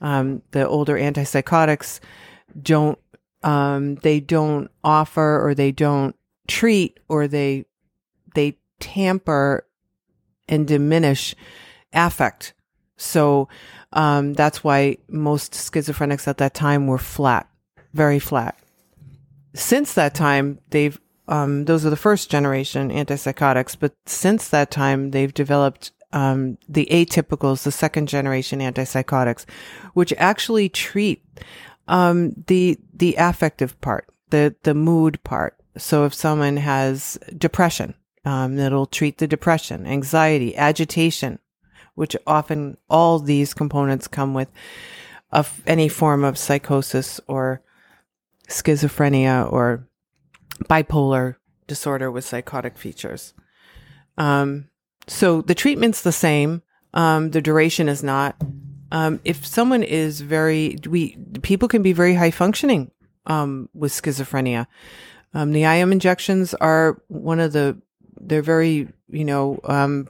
Um, 0.00 0.42
the 0.52 0.66
older 0.66 0.94
antipsychotics 0.94 2.00
don't 2.60 2.98
um, 3.42 3.96
they 3.96 4.20
don't 4.20 4.70
offer 4.82 5.46
or 5.46 5.54
they 5.54 5.72
don't 5.72 6.16
treat 6.46 6.98
or 7.08 7.28
they 7.28 7.66
they 8.34 8.58
tamper 8.80 9.66
and 10.48 10.66
diminish 10.66 11.34
affect. 11.92 12.54
So 12.96 13.48
um, 13.92 14.34
that's 14.34 14.64
why 14.64 14.98
most 15.08 15.52
schizophrenics 15.52 16.26
at 16.26 16.38
that 16.38 16.54
time 16.54 16.86
were 16.86 16.98
flat, 16.98 17.48
very 17.92 18.18
flat. 18.18 18.58
Since 19.54 19.94
that 19.94 20.14
time, 20.14 20.58
they've 20.70 20.98
um, 21.28 21.66
those 21.66 21.84
are 21.84 21.90
the 21.90 21.96
first 21.96 22.30
generation 22.30 22.90
antipsychotics, 22.90 23.76
but 23.78 23.92
since 24.06 24.48
that 24.48 24.70
time, 24.70 25.10
they've 25.10 25.32
developed 25.32 25.92
um, 26.12 26.58
the 26.68 26.86
atypicals, 26.90 27.64
the 27.64 27.72
second 27.72 28.08
generation 28.08 28.60
antipsychotics, 28.60 29.44
which 29.94 30.12
actually 30.16 30.68
treat 30.68 31.22
um, 31.86 32.32
the 32.46 32.78
the 32.94 33.16
affective 33.18 33.80
part, 33.80 34.06
the 34.30 34.54
the 34.62 34.74
mood 34.74 35.22
part. 35.24 35.56
So 35.76 36.04
if 36.04 36.14
someone 36.14 36.56
has 36.56 37.18
depression, 37.36 37.94
um, 38.24 38.58
it'll 38.58 38.86
treat 38.86 39.18
the 39.18 39.26
depression, 39.26 39.86
anxiety, 39.86 40.56
agitation, 40.56 41.38
which 41.94 42.16
often 42.26 42.76
all 42.88 43.18
these 43.18 43.54
components 43.54 44.08
come 44.08 44.34
with 44.34 44.48
of 45.30 45.62
any 45.66 45.88
form 45.88 46.24
of 46.24 46.38
psychosis 46.38 47.20
or 47.26 47.62
schizophrenia 48.48 49.50
or 49.52 49.86
bipolar 50.64 51.36
disorder 51.66 52.10
with 52.10 52.24
psychotic 52.24 52.78
features. 52.78 53.34
Um, 54.16 54.68
so 55.08 55.42
the 55.42 55.54
treatment's 55.54 56.02
the 56.02 56.12
same. 56.12 56.62
Um, 56.94 57.30
the 57.30 57.42
duration 57.42 57.88
is 57.88 58.02
not. 58.02 58.36
Um, 58.90 59.20
if 59.24 59.44
someone 59.44 59.82
is 59.82 60.20
very, 60.20 60.78
we 60.88 61.16
people 61.42 61.68
can 61.68 61.82
be 61.82 61.92
very 61.92 62.14
high 62.14 62.30
functioning 62.30 62.90
um, 63.26 63.68
with 63.74 63.92
schizophrenia. 63.92 64.66
Um, 65.34 65.52
the 65.52 65.64
IM 65.64 65.92
injections 65.92 66.54
are 66.54 67.02
one 67.08 67.38
of 67.38 67.52
the, 67.52 67.80
they're 68.20 68.42
very, 68.42 68.88
you 69.08 69.24
know, 69.24 69.60
um, 69.64 70.08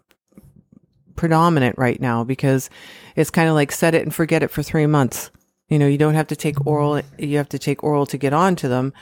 predominant 1.16 1.76
right 1.76 2.00
now 2.00 2.22
because 2.22 2.70
it's 3.16 3.30
kind 3.30 3.48
of 3.48 3.54
like 3.54 3.72
set 3.72 3.94
it 3.94 4.02
and 4.02 4.14
forget 4.14 4.42
it 4.42 4.50
for 4.50 4.62
three 4.62 4.86
months. 4.86 5.30
You 5.68 5.78
know, 5.78 5.88
you 5.88 5.98
don't 5.98 6.14
have 6.14 6.28
to 6.28 6.36
take 6.36 6.66
oral, 6.66 7.02
you 7.18 7.36
have 7.36 7.48
to 7.50 7.58
take 7.58 7.82
oral 7.82 8.06
to 8.06 8.16
get 8.16 8.32
onto 8.32 8.68
them. 8.68 8.92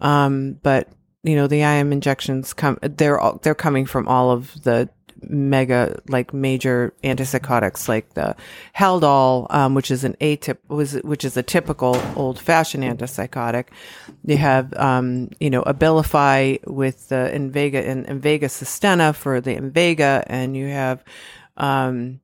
Um, 0.00 0.54
but, 0.62 0.88
you 1.22 1.36
know, 1.36 1.46
the 1.46 1.60
IM 1.60 1.92
injections 1.92 2.54
come, 2.54 2.78
they're, 2.80 3.20
all, 3.20 3.38
they're 3.42 3.54
coming 3.54 3.84
from 3.84 4.08
all 4.08 4.30
of 4.30 4.62
the 4.62 4.88
mega 5.22 6.00
like 6.08 6.32
major 6.32 6.92
antipsychotics 7.02 7.88
like 7.88 8.14
the 8.14 8.36
Haldol, 8.76 9.46
um, 9.50 9.74
which 9.74 9.90
is 9.90 10.04
an 10.04 10.16
atyp 10.20 10.58
was 10.68 10.94
which 11.02 11.24
is 11.24 11.36
a 11.36 11.42
typical 11.42 12.00
old 12.16 12.38
fashioned 12.38 12.84
antipsychotic. 12.84 13.66
You 14.24 14.36
have 14.36 14.74
um, 14.74 15.30
you 15.40 15.50
know 15.50 15.62
Abilify 15.62 16.66
with 16.66 17.08
the 17.08 17.30
Invega 17.32 17.86
and 17.86 18.06
Invega 18.06 18.50
Sustenna 18.50 19.14
for 19.14 19.40
the 19.40 19.56
Invega, 19.56 20.24
and 20.26 20.56
you 20.56 20.68
have 20.68 21.02
um, 21.56 22.20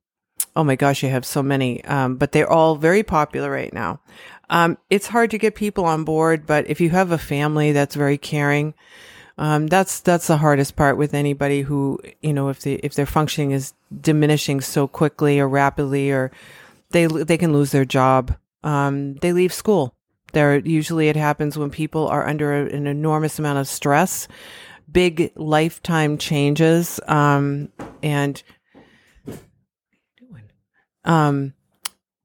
oh 0.55 0.63
my 0.63 0.75
gosh, 0.75 1.03
you 1.03 1.09
have 1.09 1.25
so 1.25 1.41
many, 1.41 1.83
um, 1.85 2.15
but 2.15 2.31
they're 2.31 2.49
all 2.49 2.75
very 2.75 3.03
popular 3.03 3.49
right 3.49 3.73
now. 3.73 3.99
Um, 4.49 4.77
it's 4.89 5.07
hard 5.07 5.31
to 5.31 5.37
get 5.37 5.55
people 5.55 5.85
on 5.85 6.03
board, 6.03 6.45
but 6.45 6.69
if 6.69 6.79
you 6.79 6.89
have 6.91 7.11
a 7.11 7.17
family 7.17 7.71
that's 7.71 7.95
very 7.95 8.17
caring, 8.17 8.73
um, 9.37 9.67
that's 9.67 9.99
that's 9.99 10.27
the 10.27 10.37
hardest 10.37 10.75
part 10.75 10.97
with 10.97 11.13
anybody 11.13 11.61
who 11.61 11.99
you 12.21 12.33
know 12.33 12.49
if 12.49 12.61
they 12.61 12.75
if 12.75 12.93
their 12.93 13.05
functioning 13.05 13.51
is 13.51 13.73
diminishing 14.01 14.61
so 14.61 14.87
quickly 14.87 15.39
or 15.39 15.47
rapidly 15.47 16.11
or 16.11 16.31
they 16.91 17.07
they 17.07 17.37
can 17.37 17.53
lose 17.53 17.71
their 17.71 17.85
job. 17.85 18.35
Um, 18.63 19.15
they 19.15 19.33
leave 19.33 19.53
school. 19.53 19.95
There 20.31 20.57
usually 20.57 21.09
it 21.09 21.15
happens 21.15 21.57
when 21.57 21.69
people 21.69 22.07
are 22.07 22.27
under 22.27 22.53
an 22.53 22.87
enormous 22.87 23.37
amount 23.37 23.59
of 23.59 23.67
stress, 23.67 24.27
big 24.91 25.31
lifetime 25.35 26.17
changes, 26.17 26.99
um, 27.07 27.69
and 28.01 28.41
um, 31.03 31.53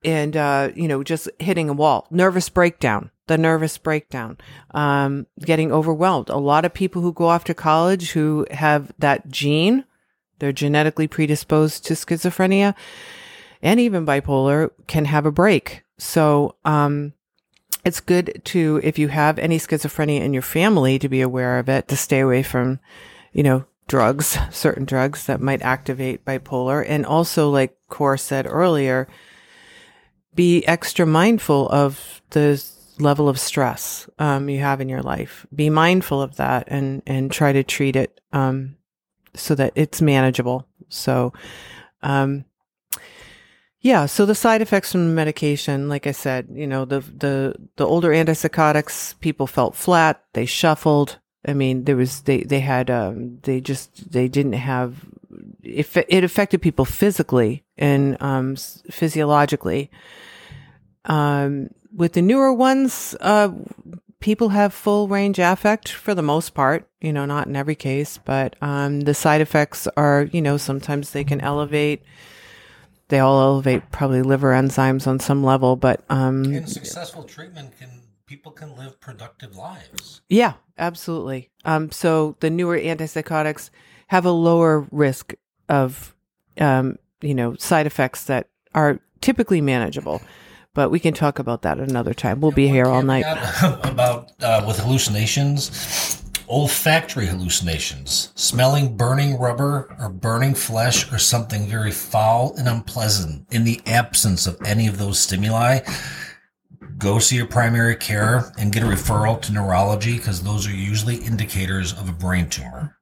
and 0.05 0.37
uh, 0.37 0.71
you 0.75 0.89
know 0.89 1.03
just 1.03 1.29
hitting 1.39 1.69
a 1.69 1.75
wall, 1.75 2.07
nervous 2.11 2.49
breakdown 2.49 3.11
the 3.29 3.39
nervous 3.39 3.79
breakdown, 3.79 4.37
um, 4.73 5.27
getting 5.41 5.71
overwhelmed. 5.71 6.29
A 6.31 6.37
lot 6.37 6.65
of 6.65 6.75
people 6.75 7.03
who 7.03 7.13
go 7.13 7.27
off 7.27 7.45
to 7.45 7.55
college 7.55 8.13
who 8.13 8.47
have 8.51 8.91
that 8.99 9.29
gene, 9.29 9.85
they're 10.39 10.51
genetically 10.51 11.07
predisposed 11.07 11.85
to 11.87 11.95
schizophrenia 11.95 12.75
and 13.63 13.79
even 13.79 14.07
bipolar 14.07 14.71
can 14.87 15.05
have 15.05 15.27
a 15.27 15.33
break. 15.33 15.83
So, 15.99 16.57
um, 16.65 17.13
it's 17.85 18.01
good 18.01 18.43
to, 18.45 18.81
if 18.83 18.99
you 18.99 19.09
have 19.09 19.39
any 19.39 19.59
schizophrenia 19.59 20.21
in 20.21 20.33
your 20.33 20.43
family, 20.43 20.99
to 20.99 21.09
be 21.09 21.21
aware 21.21 21.59
of 21.59 21.69
it, 21.69 21.89
to 21.89 21.97
stay 21.97 22.21
away 22.21 22.43
from, 22.43 22.81
you 23.33 23.43
know, 23.43 23.65
drugs, 23.87 24.39
certain 24.51 24.85
drugs 24.85 25.27
that 25.27 25.41
might 25.41 25.63
activate 25.63 26.25
bipolar. 26.25 26.85
And 26.87 27.07
also, 27.07 27.51
like 27.51 27.77
Cor 27.89 28.17
said 28.17 28.47
earlier, 28.49 29.09
be 30.39 30.65
extra 30.69 31.05
mindful 31.05 31.69
of 31.71 32.23
the 32.31 32.65
level 33.01 33.29
of 33.29 33.41
stress 33.41 34.09
um, 34.21 34.49
you 34.49 34.61
have 34.61 34.81
in 34.81 34.89
your 34.89 35.03
life. 35.03 35.45
Be 35.53 35.69
mindful 35.69 36.23
of 36.23 36.37
that 36.37 36.69
and 36.69 37.03
and 37.09 37.33
try 37.33 37.53
to 37.53 37.65
treat 37.65 37.97
it 37.97 38.21
um, 38.33 38.77
so 39.35 39.57
that 39.57 39.73
it's 39.75 40.01
manageable. 40.01 40.65
So, 40.89 41.33
um, 42.05 42.45
yeah. 43.81 44.07
So 44.07 44.27
the 44.27 44.35
side 44.37 44.63
effects 44.63 44.93
from 44.93 45.17
medication, 45.17 45.89
like 45.89 46.07
I 46.07 46.13
said, 46.13 46.47
you 46.53 46.69
know, 46.69 46.85
the 46.85 47.01
the 47.01 47.57
the 47.75 47.85
older 47.85 48.11
antipsychotics, 48.11 49.19
people 49.19 49.49
felt 49.49 49.75
flat. 49.75 50.23
They 50.35 50.47
shuffled. 50.47 51.19
I 51.45 51.53
mean, 51.53 51.83
there 51.83 51.97
was 51.97 52.21
they 52.21 52.45
they 52.45 52.61
had 52.61 52.91
um, 52.91 53.41
they 53.43 53.61
just 53.61 54.13
they 54.13 54.29
didn't 54.29 54.53
have 54.53 55.05
it. 55.65 55.93
It 56.09 56.23
affected 56.23 56.63
people 56.63 56.85
physically 56.85 57.65
and 57.79 58.21
um, 58.21 58.57
physiologically. 58.57 59.91
Um, 61.05 61.71
with 61.95 62.13
the 62.13 62.23
newer 62.23 62.53
ones, 62.53 63.17
uh, 63.21 63.51
people 64.21 64.51
have 64.51 64.75
full 64.75 65.09
range 65.09 65.39
affect 65.39 65.91
for 65.91 66.15
the 66.15 66.23
most 66.23 66.55
part, 66.55 66.89
you 67.01 67.13
know, 67.13 67.25
not 67.25 67.47
in 67.47 67.57
every 67.57 67.75
case, 67.75 68.19
but 68.25 68.57
um, 68.61 69.01
the 69.03 69.15
side 69.15 69.41
effects 69.41 69.87
are, 69.97 70.29
you 70.33 70.43
know, 70.43 70.57
sometimes 70.57 71.11
they 71.11 71.25
can 71.25 71.41
elevate. 71.41 72.03
They 73.09 73.21
all 73.21 73.41
elevate 73.41 73.91
probably 73.91 74.21
liver 74.21 74.53
enzymes 74.53 75.07
on 75.07 75.19
some 75.19 75.43
level, 75.43 75.77
but 75.77 76.05
um, 76.11 76.45
in 76.45 76.67
successful 76.67 77.23
treatment 77.23 77.79
can 77.79 78.03
people 78.27 78.53
can 78.53 78.77
live 78.77 79.01
productive 79.01 79.57
lives. 79.57 80.21
Yeah, 80.29 80.55
absolutely. 80.77 81.51
Um, 81.65 81.91
so 81.91 82.37
the 82.41 82.51
newer 82.51 82.79
antipsychotics 82.79 83.71
have 84.09 84.27
a 84.27 84.31
lower 84.31 84.87
risk 84.91 85.33
of, 85.69 86.15
um, 86.61 86.99
you 87.21 87.35
know, 87.35 87.55
side 87.57 87.87
effects 87.87 88.25
that 88.25 88.49
are 88.75 89.01
typically 89.21 89.61
manageable 89.61 90.21
but 90.79 90.91
we 90.91 91.01
can 91.01 91.13
talk 91.13 91.41
about 91.41 91.63
that 91.63 91.81
another 91.81 92.15
time. 92.15 92.41
We'll 92.41 92.53
be 92.53 92.69
here 92.69 92.87
all 92.87 93.03
night. 93.03 93.25
About 93.83 94.31
uh, 94.41 94.63
with 94.65 94.79
hallucinations, 94.79 96.23
olfactory 96.49 97.27
hallucinations, 97.27 98.33
smelling 98.37 98.97
burning 98.97 99.41
rubber 99.41 99.97
or 99.99 100.09
burning 100.09 100.55
flesh 100.55 101.11
or 101.13 101.19
something 101.19 101.67
very 101.67 101.91
foul 101.91 102.55
and 102.59 102.69
unpleasant. 102.69 103.45
In 103.51 103.65
the 103.65 103.81
absence 103.87 104.47
of 104.47 104.57
any 104.65 104.87
of 104.87 104.99
those 104.99 105.19
stimuli, 105.19 105.81
go 106.97 107.19
see 107.19 107.35
your 107.35 107.47
primary 107.47 107.97
care 107.97 108.53
and 108.57 108.73
get 108.73 108.85
a 108.85 108.87
referral 108.87 109.43
to 109.43 109.53
neurology 109.53 110.17
because 110.17 110.45
those 110.45 110.65
are 110.69 110.75
usually 110.75 111.17
indicators 111.17 111.93
of 111.93 112.09
a 112.09 112.13
brain 112.13 112.49
tumor. 112.49 112.97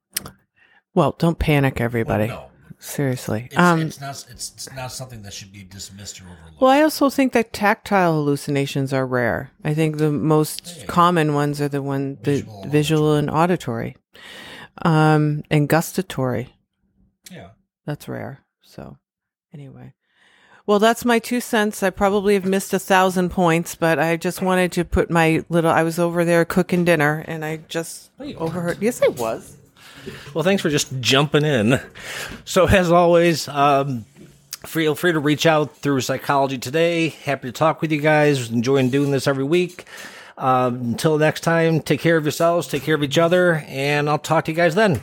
Well, 0.94 1.14
don't 1.18 1.38
panic, 1.38 1.78
everybody. 1.78 2.28
Well, 2.28 2.50
no. 2.52 2.55
Seriously. 2.78 3.48
It's, 3.50 3.58
um, 3.58 3.80
it's, 3.80 4.00
not, 4.00 4.26
it's, 4.30 4.52
it's 4.54 4.72
not 4.74 4.92
something 4.92 5.22
that 5.22 5.32
should 5.32 5.52
be 5.52 5.64
dismissed 5.64 6.20
or 6.20 6.24
overlooked. 6.24 6.60
Well, 6.60 6.70
I 6.70 6.82
also 6.82 7.08
think 7.08 7.32
that 7.32 7.52
tactile 7.52 8.12
hallucinations 8.14 8.92
are 8.92 9.06
rare. 9.06 9.50
I 9.64 9.74
think 9.74 9.96
the 9.96 10.12
most 10.12 10.78
yeah. 10.78 10.86
common 10.86 11.34
ones 11.34 11.60
are 11.60 11.68
the 11.68 11.82
one 11.82 12.18
the 12.22 12.42
visual, 12.42 12.64
visual 12.68 13.14
and 13.14 13.30
auditory, 13.30 13.96
um, 14.82 15.42
and 15.50 15.68
gustatory. 15.68 16.54
Yeah, 17.30 17.50
that's 17.86 18.08
rare. 18.08 18.44
So, 18.62 18.98
anyway, 19.54 19.94
well, 20.66 20.78
that's 20.78 21.04
my 21.04 21.18
two 21.18 21.40
cents. 21.40 21.82
I 21.82 21.90
probably 21.90 22.34
have 22.34 22.44
missed 22.44 22.74
a 22.74 22.78
thousand 22.78 23.30
points, 23.30 23.74
but 23.74 23.98
I 23.98 24.16
just 24.16 24.42
wanted 24.42 24.72
to 24.72 24.84
put 24.84 25.10
my 25.10 25.44
little. 25.48 25.70
I 25.70 25.82
was 25.82 25.98
over 25.98 26.24
there 26.24 26.44
cooking 26.44 26.84
dinner, 26.84 27.24
and 27.26 27.44
I 27.44 27.58
just 27.68 28.10
overheard. 28.18 28.82
Yes, 28.82 29.00
I 29.02 29.08
was. 29.08 29.56
Well, 30.34 30.44
thanks 30.44 30.62
for 30.62 30.70
just 30.70 31.00
jumping 31.00 31.44
in. 31.44 31.80
So, 32.44 32.66
as 32.66 32.90
always, 32.90 33.48
um, 33.48 34.04
feel 34.66 34.94
free 34.94 35.12
to 35.12 35.18
reach 35.18 35.46
out 35.46 35.76
through 35.76 36.00
Psychology 36.00 36.58
Today. 36.58 37.08
Happy 37.08 37.48
to 37.48 37.52
talk 37.52 37.80
with 37.80 37.92
you 37.92 38.00
guys. 38.00 38.50
Enjoying 38.50 38.90
doing 38.90 39.10
this 39.10 39.26
every 39.26 39.44
week. 39.44 39.86
Um, 40.38 40.74
until 40.74 41.16
next 41.18 41.40
time, 41.40 41.80
take 41.80 42.00
care 42.00 42.16
of 42.16 42.24
yourselves, 42.24 42.68
take 42.68 42.82
care 42.82 42.94
of 42.94 43.02
each 43.02 43.16
other, 43.16 43.64
and 43.68 44.08
I'll 44.08 44.18
talk 44.18 44.44
to 44.44 44.52
you 44.52 44.56
guys 44.56 44.74
then. 44.74 45.00